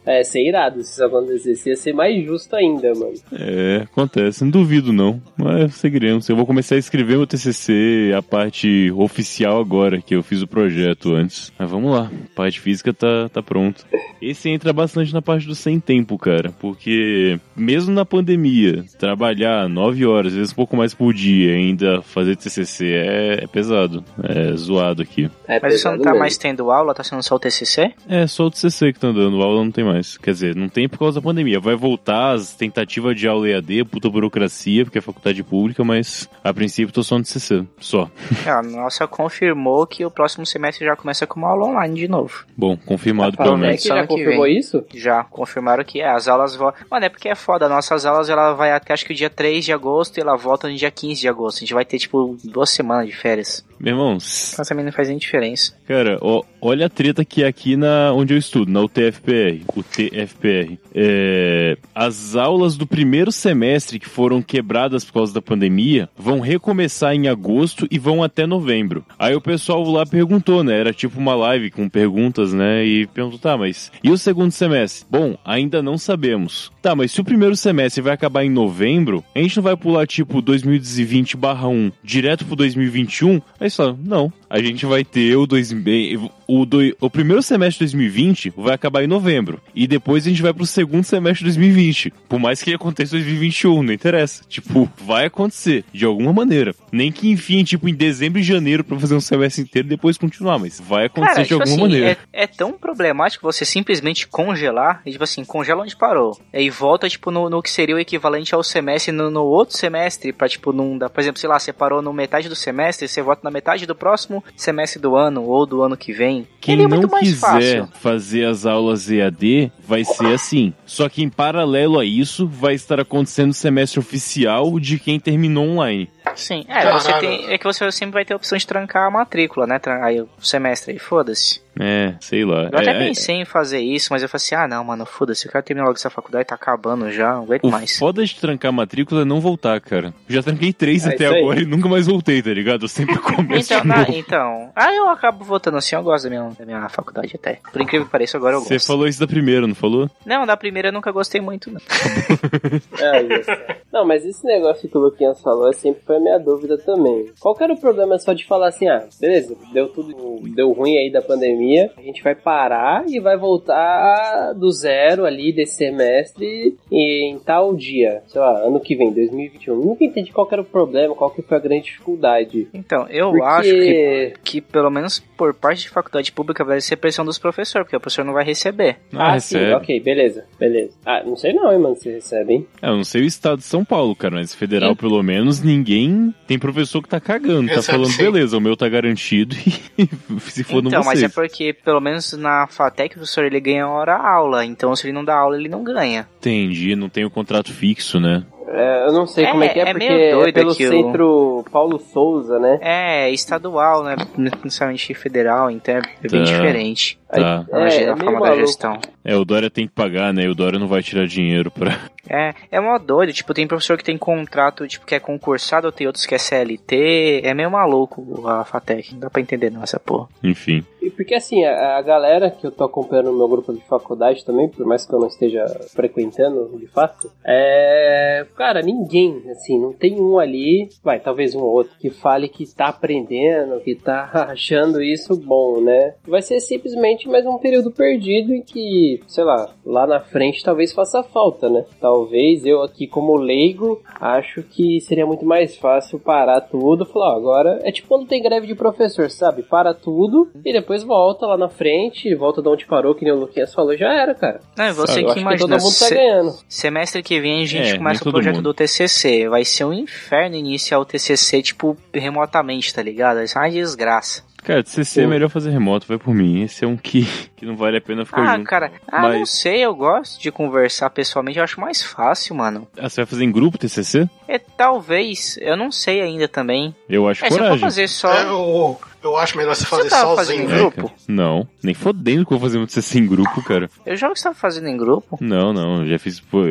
É, 0.09 0.25
ser 0.25 0.47
irado. 0.47 0.83
Se 0.83 0.93
isso 0.93 1.05
acontecesse, 1.05 1.69
ia 1.69 1.77
ser 1.77 1.93
mais 1.93 2.25
justo 2.25 2.57
ainda, 2.57 2.95
mano. 2.95 3.13
É, 3.33 3.83
acontece. 3.85 4.43
Não 4.43 4.51
duvido, 4.51 4.93
não. 4.93 5.21
Mas 5.37 5.75
seguiremos. 5.75 6.27
Eu 6.29 6.37
vou 6.37 6.47
começar 6.47 6.77
a 6.77 6.79
escrever 6.79 7.19
meu 7.19 7.27
TCC, 7.27 8.15
a 8.17 8.23
parte 8.23 8.91
oficial 8.93 9.61
agora, 9.61 10.01
que 10.01 10.15
eu 10.15 10.23
fiz 10.23 10.41
o 10.41 10.47
projeto 10.47 11.15
antes. 11.15 11.53
Mas 11.59 11.71
vamos 11.71 11.93
lá. 11.93 12.11
A 12.33 12.35
parte 12.35 12.59
física 12.61 12.93
tá, 12.95 13.29
tá 13.29 13.43
pronta. 13.43 13.85
Esse 14.23 14.49
entra 14.49 14.73
bastante 14.73 15.13
na 15.13 15.21
parte 15.21 15.47
do 15.47 15.55
sem 15.55 15.79
tempo, 15.79 16.17
cara. 16.17 16.53
Porque 16.59 17.39
mesmo 17.55 17.93
na 17.93 18.05
pandemia, 18.05 18.85
trabalhar 18.99 19.69
nove 19.69 20.07
horas, 20.07 20.33
às 20.33 20.39
vezes 20.39 20.53
um 20.53 20.57
pouco 20.57 20.77
mais 20.77 20.95
por 20.95 21.13
dia, 21.13 21.53
ainda 21.53 22.01
fazer 22.03 22.37
TCC 22.37 22.87
é, 22.87 23.45
é 23.45 23.47
pesado. 23.47 24.05
É 24.23 24.55
zoado 24.57 25.03
aqui. 25.03 25.31
É 25.47 25.61
Mas 25.61 25.81
você 25.81 25.89
não 25.89 25.99
tá 25.99 26.11
mesmo. 26.11 26.19
mais 26.21 26.39
tendo 26.39 26.71
aula, 26.71 26.95
tá 26.95 27.05
sendo 27.05 27.23
só 27.23 27.35
o 27.35 27.39
TCC? 27.39 27.93
É, 28.09 28.27
só 28.27 28.47
o 28.47 28.51
TCC 28.51 28.93
que 28.93 29.01
tá 29.01 29.13
dando, 29.13 29.43
aula 29.43 29.63
não 29.65 29.71
tem 29.71 29.85
mais. 29.85 29.98
Quer 30.03 30.31
dizer, 30.33 30.57
não 30.57 30.69
tem 30.69 30.89
por 30.89 30.99
causa 30.99 31.21
da 31.21 31.25
pandemia. 31.25 31.61
Vai 31.61 31.75
voltar 31.75 32.33
as 32.33 32.55
tentativas 32.55 33.19
de 33.19 33.27
aula 33.27 33.49
EAD, 33.49 33.85
puta 33.85 34.09
burocracia, 34.09 34.85
porque 34.85 34.99
é 34.99 35.01
faculdade 35.01 35.43
pública, 35.43 35.83
mas 35.85 36.29
a 36.43 36.53
princípio 36.53 36.93
tô 36.93 37.03
só 37.03 37.17
no 37.19 37.25
TCC, 37.25 37.65
só. 37.81 38.11
É, 38.47 38.51
a 38.51 38.63
nossa 38.63 39.07
confirmou 39.07 39.87
que 39.87 40.05
o 40.05 40.11
próximo 40.11 40.45
semestre 40.47 40.85
já 40.87 40.97
começa 40.97 41.27
com 41.27 41.39
uma 41.41 41.49
aula 41.49 41.67
online 41.67 41.95
de 41.95 42.09
novo. 42.09 42.45
Bom, 42.57 42.77
confirmado 42.77 43.35
A 43.35 43.43
pelo 43.43 43.51
FAMEC 43.57 43.67
menos. 43.69 43.83
Só 43.83 43.97
já 43.97 44.07
confirmou 44.07 44.45
vem. 44.45 44.59
isso? 44.59 44.85
Já 44.95 45.25
confirmaram 45.25 45.85
que 45.85 46.01
é, 46.01 46.09
as 46.09 46.29
aulas 46.29 46.55
vão. 46.55 46.73
Mano, 46.91 47.07
é 47.07 47.09
porque 47.09 47.29
é 47.29 47.35
foda. 47.35 47.69
Nossas 47.69 48.05
aulas 48.07 48.29
ela 48.29 48.55
vai 48.55 48.73
até 48.73 48.93
acho 48.93 49.05
que 49.05 49.13
o 49.13 49.17
dia 49.17 49.31
3 49.31 49.65
de 49.65 49.73
agosto 49.73 50.19
e 50.19 50.21
ela 50.21 50.37
volta 50.37 50.69
no 50.69 50.75
dia 50.77 50.91
15 50.91 51.21
de 51.21 51.29
agosto. 51.29 51.59
A 51.59 51.61
gente 51.61 51.75
vai 51.75 51.85
ter 51.85 51.99
tipo 51.99 52.37
duas 52.45 52.71
semanas 52.71 53.07
de 53.07 53.17
férias. 53.17 53.65
Meu 53.79 53.93
irmão, 53.93 54.19
Então 54.53 54.65
também 54.65 54.85
não 54.85 54.93
faz 54.93 55.09
nem 55.09 55.19
diferença. 55.19 55.73
Cara, 55.87 56.19
ó, 56.21 56.43
olha 56.61 56.87
a 56.87 56.89
treta 56.89 57.25
que 57.25 57.45
é 57.45 57.47
aqui 57.47 57.77
na 57.77 58.13
onde 58.13 58.35
eu 58.35 58.39
estudo, 58.39 58.73
na 58.73 58.81
UTFPR, 58.83 59.63
o 59.77 59.83
TFPR. 59.95 60.79
É, 60.95 61.77
as 61.95 62.37
aulas 62.37 62.77
do 62.77 62.87
primeiro 62.87 63.33
semestre 63.33 63.99
que 63.99 64.09
foram 64.09 64.43
quebradas 64.43 65.05
por 65.05 65.15
causa 65.15 65.35
da 65.35 65.43
pandemia 65.43 66.09
vão 66.17 66.41
recomeçar 66.41 67.15
em 67.15 67.29
agosto 67.29 67.87
e 67.91 67.99
vão 67.99 68.23
até 68.23 68.47
novembro. 68.47 69.05
Aí 69.19 69.35
o 69.35 69.41
pessoal 69.41 69.83
lá 69.91 70.05
perguntou, 70.05 70.63
né? 70.63 70.79
Era 70.79 70.93
tipo 70.93 71.19
uma 71.19 71.35
live 71.35 71.71
com 71.71 71.89
perguntas, 71.89 72.53
né? 72.53 72.85
E 72.85 73.07
perguntou, 73.07 73.39
tá, 73.39 73.57
mas 73.57 73.91
e 74.03 74.11
o 74.11 74.19
segundo 74.19 74.51
semestre? 74.51 75.07
Bom, 75.11 75.37
ainda 75.45 75.83
não 75.83 75.99
sabemos. 75.99 76.71
Tá, 76.83 76.95
mas 76.95 77.13
se 77.13 77.21
o 77.21 77.25
primeiro 77.25 77.57
semestre 77.57 78.03
vai 78.03 78.13
acabar 78.13 78.45
em 78.45 78.51
novembro, 78.51 79.25
a 79.35 79.41
gente 79.41 79.57
não 79.57 79.63
vai 79.63 79.77
pular 79.77 80.07
tipo 80.07 80.43
2020/1 80.43 81.93
direto 82.03 82.45
pro 82.45 82.57
2021? 82.57 83.41
Aí 83.61 83.71
falaram, 83.71 83.99
não, 84.03 84.33
a 84.49 84.61
gente 84.61 84.87
vai 84.87 85.05
ter 85.05 85.37
o 85.37 85.47
2000, 85.47 86.31
o, 86.47 86.65
do, 86.65 86.79
o 87.01 87.11
primeiro 87.11 87.43
semestre 87.43 87.87
de 87.87 87.93
2020 87.95 88.53
vai 88.57 88.75
acabar 88.75 89.05
em 89.05 89.07
novembro. 89.07 89.61
E 89.79 89.87
depois 89.87 90.27
a 90.27 90.29
gente 90.29 90.43
vai 90.43 90.53
pro 90.53 90.67
segundo 90.67 91.05
semestre 91.05 91.39
de 91.39 91.57
2020. 91.57 92.13
Por 92.29 92.41
mais 92.41 92.61
que 92.61 92.75
aconteça 92.75 93.15
em 93.15 93.21
2021, 93.21 93.81
não 93.81 93.93
interessa. 93.93 94.43
Tipo, 94.49 94.91
vai 95.05 95.27
acontecer, 95.27 95.85
de 95.93 96.05
alguma 96.05 96.33
maneira. 96.33 96.75
Nem 96.91 97.13
que 97.13 97.31
enfim, 97.31 97.63
tipo, 97.63 97.89
em 97.89 97.95
dezembro 97.95 98.41
e 98.41 98.43
janeiro 98.43 98.83
pra 98.83 98.99
fazer 98.99 99.15
um 99.15 99.21
semestre 99.21 99.63
inteiro 99.63 99.87
e 99.87 99.91
depois 99.91 100.19
continuar, 100.19 100.59
mas 100.59 100.81
vai 100.81 101.07
acontecer 101.07 101.33
Cara, 101.33 101.43
de 101.45 101.49
tipo 101.51 101.63
alguma 101.63 101.87
assim, 101.87 101.95
maneira. 101.95 102.19
é, 102.33 102.43
é 102.43 102.47
tão 102.49 102.73
problemático 102.73 103.47
você 103.47 103.65
simplesmente 103.65 104.27
congelar, 104.27 105.01
e 105.07 105.13
tipo 105.13 105.23
assim, 105.23 105.45
congela 105.45 105.85
onde 105.85 105.95
parou. 105.95 106.37
E 106.53 106.69
volta, 106.71 107.09
tipo, 107.09 107.31
no, 107.31 107.49
no 107.49 107.63
que 107.63 107.71
seria 107.71 107.95
o 107.95 108.01
equivalente 108.01 108.57
ao 108.57 108.65
semestre 108.65 109.13
no, 109.13 109.31
no 109.31 109.45
outro 109.45 109.77
semestre, 109.77 110.33
pra, 110.33 110.49
tipo, 110.49 110.73
não 110.73 110.99
dar, 110.99 111.09
por 111.09 111.21
exemplo, 111.21 111.39
sei 111.39 111.49
lá, 111.49 111.57
você 111.57 111.73
parou 111.73 112.03
no 112.03 112.13
metade 112.13 112.49
do 112.49 112.57
semestre, 112.57 113.07
você 113.07 113.23
volta 113.23 113.43
na 113.45 113.51
metade 113.53 113.87
do 113.87 113.95
próximo 113.95 114.43
semestre 114.57 115.01
do 115.01 115.15
ano, 115.15 115.45
ou 115.45 115.65
do 115.65 115.83
ano 115.83 115.97
que 115.97 116.13
vem. 116.13 116.49
Quem 116.61 116.75
Seria 116.75 116.89
não 116.89 116.97
muito 116.99 117.13
mais 117.13 117.29
quiser 117.29 117.39
fácil. 117.39 117.89
fazer 118.01 118.45
as 118.45 118.67
aulas 118.67 119.09
EAD 119.09 119.58
vai 119.87 120.05
ser 120.05 120.27
assim. 120.27 120.73
Só 120.87 121.09
que 121.09 121.23
em 121.23 121.29
paralelo 121.29 121.99
a 121.99 122.05
isso, 122.05 122.47
vai 122.47 122.75
estar 122.75 123.01
acontecendo 123.01 123.51
o 123.51 123.55
semestre 123.55 123.99
oficial 123.99 124.79
de 124.79 124.99
quem 124.99 125.19
terminou 125.19 125.67
online. 125.69 126.09
Sim, 126.37 126.65
é, 126.69 126.91
você 126.93 127.13
tem, 127.19 127.51
é 127.51 127.59
que 127.59 127.65
você 127.65 127.91
sempre 127.93 128.13
vai 128.15 128.25
ter 128.25 128.33
a 128.33 128.37
opção 128.37 128.57
de 128.59 128.67
trancar 128.67 129.07
a 129.07 129.11
matrícula, 129.11 129.67
né? 129.67 129.81
Aí 130.03 130.21
o 130.21 130.29
semestre 130.41 130.93
aí, 130.93 130.99
foda-se. 130.99 131.61
É, 131.81 132.15
sei 132.21 132.45
lá. 132.45 132.69
Eu 132.73 132.79
até 132.79 132.91
É, 132.91 132.97
é- 133.05 133.07
pensei 133.07 133.37
em 133.37 133.45
fazer 133.45 133.79
isso, 133.79 134.09
mas 134.11 134.21
eu 134.21 134.29
falei 134.29 134.43
assim, 134.45 134.55
ah 134.57 134.67
não, 134.67 134.83
mano, 134.83 135.07
foda-se, 135.07 135.47
eu 135.47 135.53
quero 135.53 135.63
terminar 135.65 135.87
logo 135.87 135.97
essa 135.97 136.11
faculdade, 136.11 136.47
tá 136.47 136.57
acabando 136.57 137.09
já, 137.13 137.35
não 137.35 137.45
aguento 137.45 137.65
O 137.65 137.71
mais. 137.71 137.97
foda 137.97 138.25
de 138.25 138.35
trancar 138.35 138.71
a 138.71 138.73
matrícula 138.73 139.23
é 139.23 139.25
não 139.25 139.41
voltar, 139.41 139.81
cara. 139.81 140.13
Já 140.29 140.43
tranquei 140.43 140.73
três 140.73 141.07
É 141.07 141.11
até 141.15 141.27
agora 141.27 141.61
e 141.61 141.65
nunca 141.65 141.89
mais 141.89 142.07
voltei, 142.09 142.43
tá 142.43 142.51
ligado? 142.51 142.83
Eu 142.85 142.89
sempre 142.89 143.17
começo 143.23 143.73
Então, 143.73 143.85
na- 143.85 143.99
novo. 143.99 144.13
então, 144.13 144.73
ah, 144.75 144.93
eu 144.93 145.09
acabo 145.09 145.45
votando 145.45 145.77
assim, 145.77 145.95
eu 145.95 146.03
gosto 146.03 146.25
da 146.25 146.31
minha, 146.31 146.51
da 146.59 146.67
minha 146.67 146.89
faculdade 146.89 147.33
até. 147.37 147.61
Por 147.73 147.81
incrível 147.81 148.07
que 148.07 148.13
pareça, 148.13 148.37
agora 148.37 148.57
eu 148.57 148.61
Você 148.61 148.75
gosto. 148.75 148.87
falou 148.87 149.07
isso 149.07 149.21
da 149.21 149.27
primeira, 149.29 149.65
não 149.65 149.75
falou? 149.77 150.11
Não, 150.27 150.45
da 150.45 150.57
primeira 150.57 150.89
eu 150.89 150.93
nunca 150.93 151.13
gostei 151.13 151.41
muito, 151.41 151.71
não. 151.71 151.81
É, 152.99 153.23
isso. 153.23 153.51
Não, 153.93 154.05
mas 154.05 154.25
esse 154.25 154.45
negócio 154.45 154.89
que 154.89 154.97
o 154.97 155.01
Luquinhas 155.01 155.41
falou 155.41 155.73
sempre 155.73 156.03
foi 156.05 156.18
a 156.19 156.21
minha 156.23 156.39
dúvida 156.39 156.77
também. 156.79 157.27
Qual 157.41 157.55
que 157.55 157.65
era 157.65 157.73
o 157.73 157.81
problema 157.81 158.19
só 158.19 158.33
de 158.33 158.45
falar 158.45 158.69
assim, 158.69 158.89
ah, 158.89 159.07
beleza, 159.21 159.57
deu 159.73 159.89
tudo, 159.89 160.15
deu 160.55 160.73
ruim 160.73 160.97
aí 160.97 161.11
da 161.11 161.23
pandemia, 161.23 161.91
a 161.97 162.03
gente 162.03 162.23
vai 162.23 162.35
parar 162.35 163.05
e 163.09 163.19
vai 163.21 163.37
voltar 163.37 164.53
do 164.55 164.71
zero 164.71 165.25
ali 165.25 165.53
desse 165.53 165.77
semestre 165.77 166.77
em 166.91 167.39
tal 167.39 167.75
dia, 167.75 168.23
sei 168.27 168.41
lá, 168.41 168.59
ano 168.61 168.81
que 168.81 168.95
vem, 168.97 169.13
2021. 169.13 169.77
Nunca 169.77 170.05
entendi 170.05 170.33
qual 170.33 170.47
que 170.47 170.55
era 170.55 170.63
o 170.63 170.65
problema, 170.65 171.15
qual 171.15 171.31
que 171.31 171.43
foi 171.43 171.57
a 171.57 171.61
grande 171.61 171.85
dificuldade. 171.85 172.69
Então, 172.75 173.07
eu 173.09 173.31
Porque... 173.31 173.45
acho 173.45 173.71
que, 173.71 174.33
que, 174.45 174.61
pelo 174.61 174.91
menos 174.91 175.21
por 175.37 175.55
parte 175.55 175.83
de 175.83 175.89
faculdade 175.89 176.33
pública, 176.33 176.65
vai 176.65 176.81
ser 176.81 176.97
pressão 176.97 177.25
dos 177.25 177.39
professores, 177.39 177.85
porque 177.87 177.97
o 177.97 178.01
professor 178.01 178.25
não 178.25 178.33
vai 178.33 178.45
receber. 178.45 178.97
Ah, 179.13 179.35
Ah, 179.35 179.41
sim, 179.41 179.57
recebe. 179.59 179.75
ok, 179.75 180.01
beleza, 180.01 180.45
beleza. 180.59 180.93
Ah, 181.05 181.23
não 181.25 181.37
sei 181.37 181.53
não, 181.53 181.73
hein, 181.73 181.79
mano, 181.79 181.95
se 181.97 182.11
recebe, 182.11 182.55
hein? 182.55 182.67
É, 182.83 182.89
eu 182.89 182.97
não 182.97 183.05
sei 183.05 183.23
o 183.23 183.25
estado 183.27 183.59
de 183.59 183.65
São 183.65 183.85
Paulo, 183.85 184.15
cara, 184.17 184.35
mas 184.37 184.55
federal, 184.55 184.97
pelo 184.97 185.23
menos, 185.23 185.63
ninguém. 185.63 185.98
Tem 186.47 186.59
professor 186.59 187.03
que 187.03 187.09
tá 187.09 187.21
cagando, 187.21 187.73
tá 187.73 187.83
falando, 187.83 188.11
sim. 188.11 188.23
beleza, 188.23 188.57
o 188.57 188.61
meu 188.61 188.77
tá 188.77 188.89
garantido 188.89 189.57
e 189.97 190.09
se 190.51 190.63
for 190.63 190.85
então, 190.85 191.01
no 191.01 191.07
mas 191.07 191.23
é 191.23 191.29
porque, 191.29 191.73
pelo 191.73 192.01
menos 192.01 192.33
na 192.35 192.67
FATEC, 192.67 193.15
o 193.15 193.19
professor 193.19 193.45
ele 193.45 193.61
ganha 193.61 193.89
hora 193.89 194.17
aula, 194.17 194.65
então 194.65 194.95
se 194.95 195.07
ele 195.07 195.13
não 195.13 195.25
dá 195.25 195.37
aula, 195.37 195.57
ele 195.57 195.69
não 195.69 195.83
ganha. 195.83 196.29
Entendi, 196.39 196.95
não 196.95 197.09
tem 197.09 197.25
o 197.25 197.31
contrato 197.31 197.73
fixo, 197.73 198.21
né? 198.21 198.45
É, 198.71 199.07
eu 199.07 199.13
não 199.13 199.27
sei 199.27 199.45
É, 199.47 199.51
como 199.51 199.65
é 199.65 199.69
que 199.69 199.79
é, 199.79 199.83
é 199.83 199.93
porque 199.93 200.09
meio 200.09 200.35
doido 200.37 200.49
é 200.49 200.53
pelo 200.53 200.73
aquilo. 200.73 200.91
centro 200.93 201.65
Paulo 201.73 201.99
Souza, 201.99 202.59
né? 202.59 202.79
É 202.83 203.31
estadual, 203.31 204.05
né? 204.05 204.17
Não 204.37 204.51
necessariamente 204.65 205.15
federal, 205.15 205.71
então 205.71 205.95
é 205.97 206.01
bem 206.29 206.45
Tá. 206.45 206.51
diferente. 206.51 207.19
Tá. 207.31 207.65
A, 207.73 207.81
É, 207.81 207.91
ge- 207.91 208.05
é 208.05 208.11
a 208.11 208.17
forma 208.17 208.41
da 208.41 208.57
gestão. 208.57 208.99
É, 209.25 209.37
o 209.37 209.45
Dória 209.45 209.69
tem 209.71 209.87
que 209.87 209.93
pagar, 209.93 210.33
né? 210.33 210.43
E 210.45 210.49
o 210.49 210.55
Dória 210.55 210.79
não 210.79 210.87
vai 210.89 211.03
tirar 211.03 211.27
dinheiro 211.27 211.71
pra. 211.71 211.99
É, 212.29 212.53
é 212.71 212.79
mó 212.81 212.99
doido, 212.99 213.33
tipo, 213.33 213.55
tem 213.55 213.67
professor 213.67 213.97
que 213.97 214.05
tem 214.05 214.19
contrato, 214.19 214.87
tipo, 214.87 215.07
que 215.07 215.15
é 215.15 215.21
concursado, 215.21 215.91
tem 215.91 216.07
outros 216.07 216.27
que 216.27 216.35
é 216.35 216.39
CLT, 216.39 217.41
é 217.43 217.55
meio 217.55 217.71
maluco 217.71 218.47
a 218.47 218.65
FATEC, 218.65 219.13
não 219.15 219.21
dá 219.21 219.31
pra 219.31 219.41
entender 219.41 219.71
não 219.71 219.83
essa 219.83 219.99
porra. 219.99 220.29
Enfim. 220.43 220.85
E 221.01 221.11
porque 221.11 221.35
assim, 221.35 221.65
a, 221.65 221.97
a 221.97 222.03
galera 222.03 222.51
que 222.51 222.67
eu 222.67 222.73
tô 222.73 222.85
acompanhando 222.85 223.31
no 223.31 223.39
meu 223.39 223.49
grupo 223.49 223.73
de 223.73 223.85
faculdade 223.87 224.45
também, 224.45 224.69
por 224.69 224.85
mais 224.87 225.07
que 225.07 225.15
eu 225.15 225.19
não 225.19 225.29
esteja 225.29 225.65
frequentando 225.95 226.77
de 226.79 226.87
fato, 226.87 227.31
é. 227.45 228.47
Cara, 228.57 228.83
ninguém, 228.83 229.43
assim, 229.51 229.79
não 229.79 229.93
tem 229.93 230.21
um 230.21 230.39
ali, 230.39 230.89
vai, 231.03 231.21
talvez 231.21 231.55
um 231.55 231.61
ou 231.61 231.71
outro, 231.71 231.93
que 231.99 232.11
fale 232.11 232.49
que 232.49 232.67
tá 232.75 232.89
aprendendo, 232.89 233.81
que 233.81 233.95
tá 233.95 234.31
achando 234.51 235.03
isso 235.03 235.37
bom, 235.37 235.81
né? 235.81 236.15
Vai 236.27 236.43
ser 236.43 236.61
simplesmente 236.61 237.29
mais 237.29 237.47
um 237.47 237.59
período 237.59 237.91
perdido 237.91 238.53
em 238.53 238.63
que, 238.63 239.21
sei 239.27 239.45
lá, 239.45 239.71
lá 239.85 240.07
na 240.07 240.21
frente 240.21 240.65
talvez 240.65 240.93
faça 240.93 241.23
falta, 241.23 241.69
né? 241.69 241.85
Talvez 242.01 242.65
eu 242.65 242.83
aqui 242.83 243.07
como 243.07 243.37
leigo 243.37 244.03
acho 244.21 244.63
que 244.63 245.01
seria 245.01 245.27
muito 245.27 245.45
mais 245.45 245.77
fácil 245.77 246.19
parar 246.19 246.61
tudo, 246.61 247.05
falar, 247.05 247.35
ó, 247.35 247.37
agora 247.37 247.81
é 247.83 247.93
tipo 247.93 248.09
quando 248.09 248.27
tem 248.27 248.43
greve 248.43 248.67
de 248.67 248.75
professor, 248.75 249.31
sabe? 249.31 249.63
Para 249.63 249.95
tudo 249.95 250.51
e 250.65 250.73
volta 251.03 251.47
lá 251.47 251.57
na 251.57 251.69
frente, 251.69 252.35
volta 252.35 252.61
de 252.63 252.69
onde 252.69 252.87
parou, 252.87 253.15
que 253.15 253.25
nem 253.25 253.33
o 253.33 253.37
Luquinhas 253.41 253.73
falou, 253.75 253.97
já 253.97 254.13
era, 254.13 254.35
cara. 254.35 254.61
Não, 254.77 254.87
e 254.87 254.93
você 254.93 255.13
Sabe, 255.21 255.33
que 255.35 255.41
imagina, 255.41 255.51
que 255.53 255.59
todo 255.59 255.71
mundo 255.71 255.83
tá 255.83 256.07
se- 256.07 256.15
ganhando. 256.15 256.55
semestre 256.69 257.23
que 257.23 257.41
vem 257.41 257.63
a 257.63 257.67
gente 257.67 257.91
É, 257.95 257.97
começa 257.99 258.29
o 258.29 258.33
projeto 258.33 258.57
mundo. 258.57 258.65
do 258.65 258.75
TCC, 258.75 259.49
vai 259.49 259.65
ser 259.65 259.85
um 259.85 259.93
inferno 259.93 260.57
iniciar 260.57 260.99
o 260.99 261.05
TCC, 261.05 261.63
tipo, 261.63 261.97
remotamente, 262.13 262.93
tá 262.95 263.03
ligado? 263.03 263.37
Vai 263.37 263.47
ser 263.49 263.59
uma 263.59 263.71
desgraça. 263.71 264.47
Cara, 264.65 264.83
de 264.83 264.91
CC 264.91 265.23
é 265.23 265.27
melhor 265.27 265.49
fazer 265.49 265.71
remoto, 265.71 266.07
vai 266.07 266.19
por 266.19 266.35
mim. 266.35 266.63
Esse 266.65 266.85
é 266.85 266.89
um 266.89 266.97
que, 266.97 267.23
que 267.57 267.65
não 267.65 267.77
vale 267.77 267.97
a 267.97 268.01
pena 268.01 268.25
ficar 268.27 268.43
Ah, 268.43 268.57
junto. 268.57 268.69
cara, 268.69 268.91
ah, 269.07 269.23
Mas- 269.23 269.39
não 269.39 269.47
sei, 269.47 269.85
eu 269.85 269.95
gosto 269.95 270.41
de 270.43 270.51
conversar 270.51 271.09
pessoalmente, 271.11 271.59
eu 271.59 271.65
acho 271.65 271.81
mais 271.81 272.03
fácil, 272.03 272.57
mano. 272.57 272.87
Ah, 272.99 273.09
você 273.09 273.21
vai 273.23 273.27
fazer 273.27 273.45
em 273.45 273.53
grupo 273.53 273.79
TCC? 273.79 274.29
É, 274.49 274.59
talvez, 274.59 275.57
eu 275.61 275.77
não 275.77 275.93
sei 275.93 276.21
ainda 276.21 276.49
também. 276.49 276.95
Eu 277.09 277.29
acho 277.29 277.45
É, 277.45 277.49
se 277.49 277.55
eu 277.55 277.59
for 277.59 277.65
coragem. 277.65 277.81
fazer 277.81 278.09
só... 278.09 278.33
É, 278.35 278.43
eu, 278.47 278.99
eu 279.29 279.37
acho 279.39 279.57
melhor 279.57 279.75
você 279.75 279.85
fazer 279.87 280.09
tava 280.09 280.35
sozinho. 280.37 280.63
fazendo 280.69 280.73
É, 280.75 280.79
grupo? 280.79 281.03
cara. 281.09 281.15
Não, 281.29 281.69
nem 281.83 281.95
fodendo 281.95 282.45
que 282.47 282.53
eu 282.53 282.59
vou 282.59 282.69
fazer 282.69 282.79
um 282.79 282.87
TCC 282.87 283.19
em 283.19 283.27
grupo, 283.27 283.63
cara. 283.63 283.89
Eu 284.07 284.17
jogo 284.17 284.33
que 284.35 284.39
você 284.41 284.45
tava 284.45 284.55
fazendo 284.55 284.89
em 284.89 284.97
grupo. 284.97 285.39
Não, 285.41 285.73
não, 285.73 286.07
já 286.07 286.19
fiz 286.19 286.41
pô, 286.41 286.63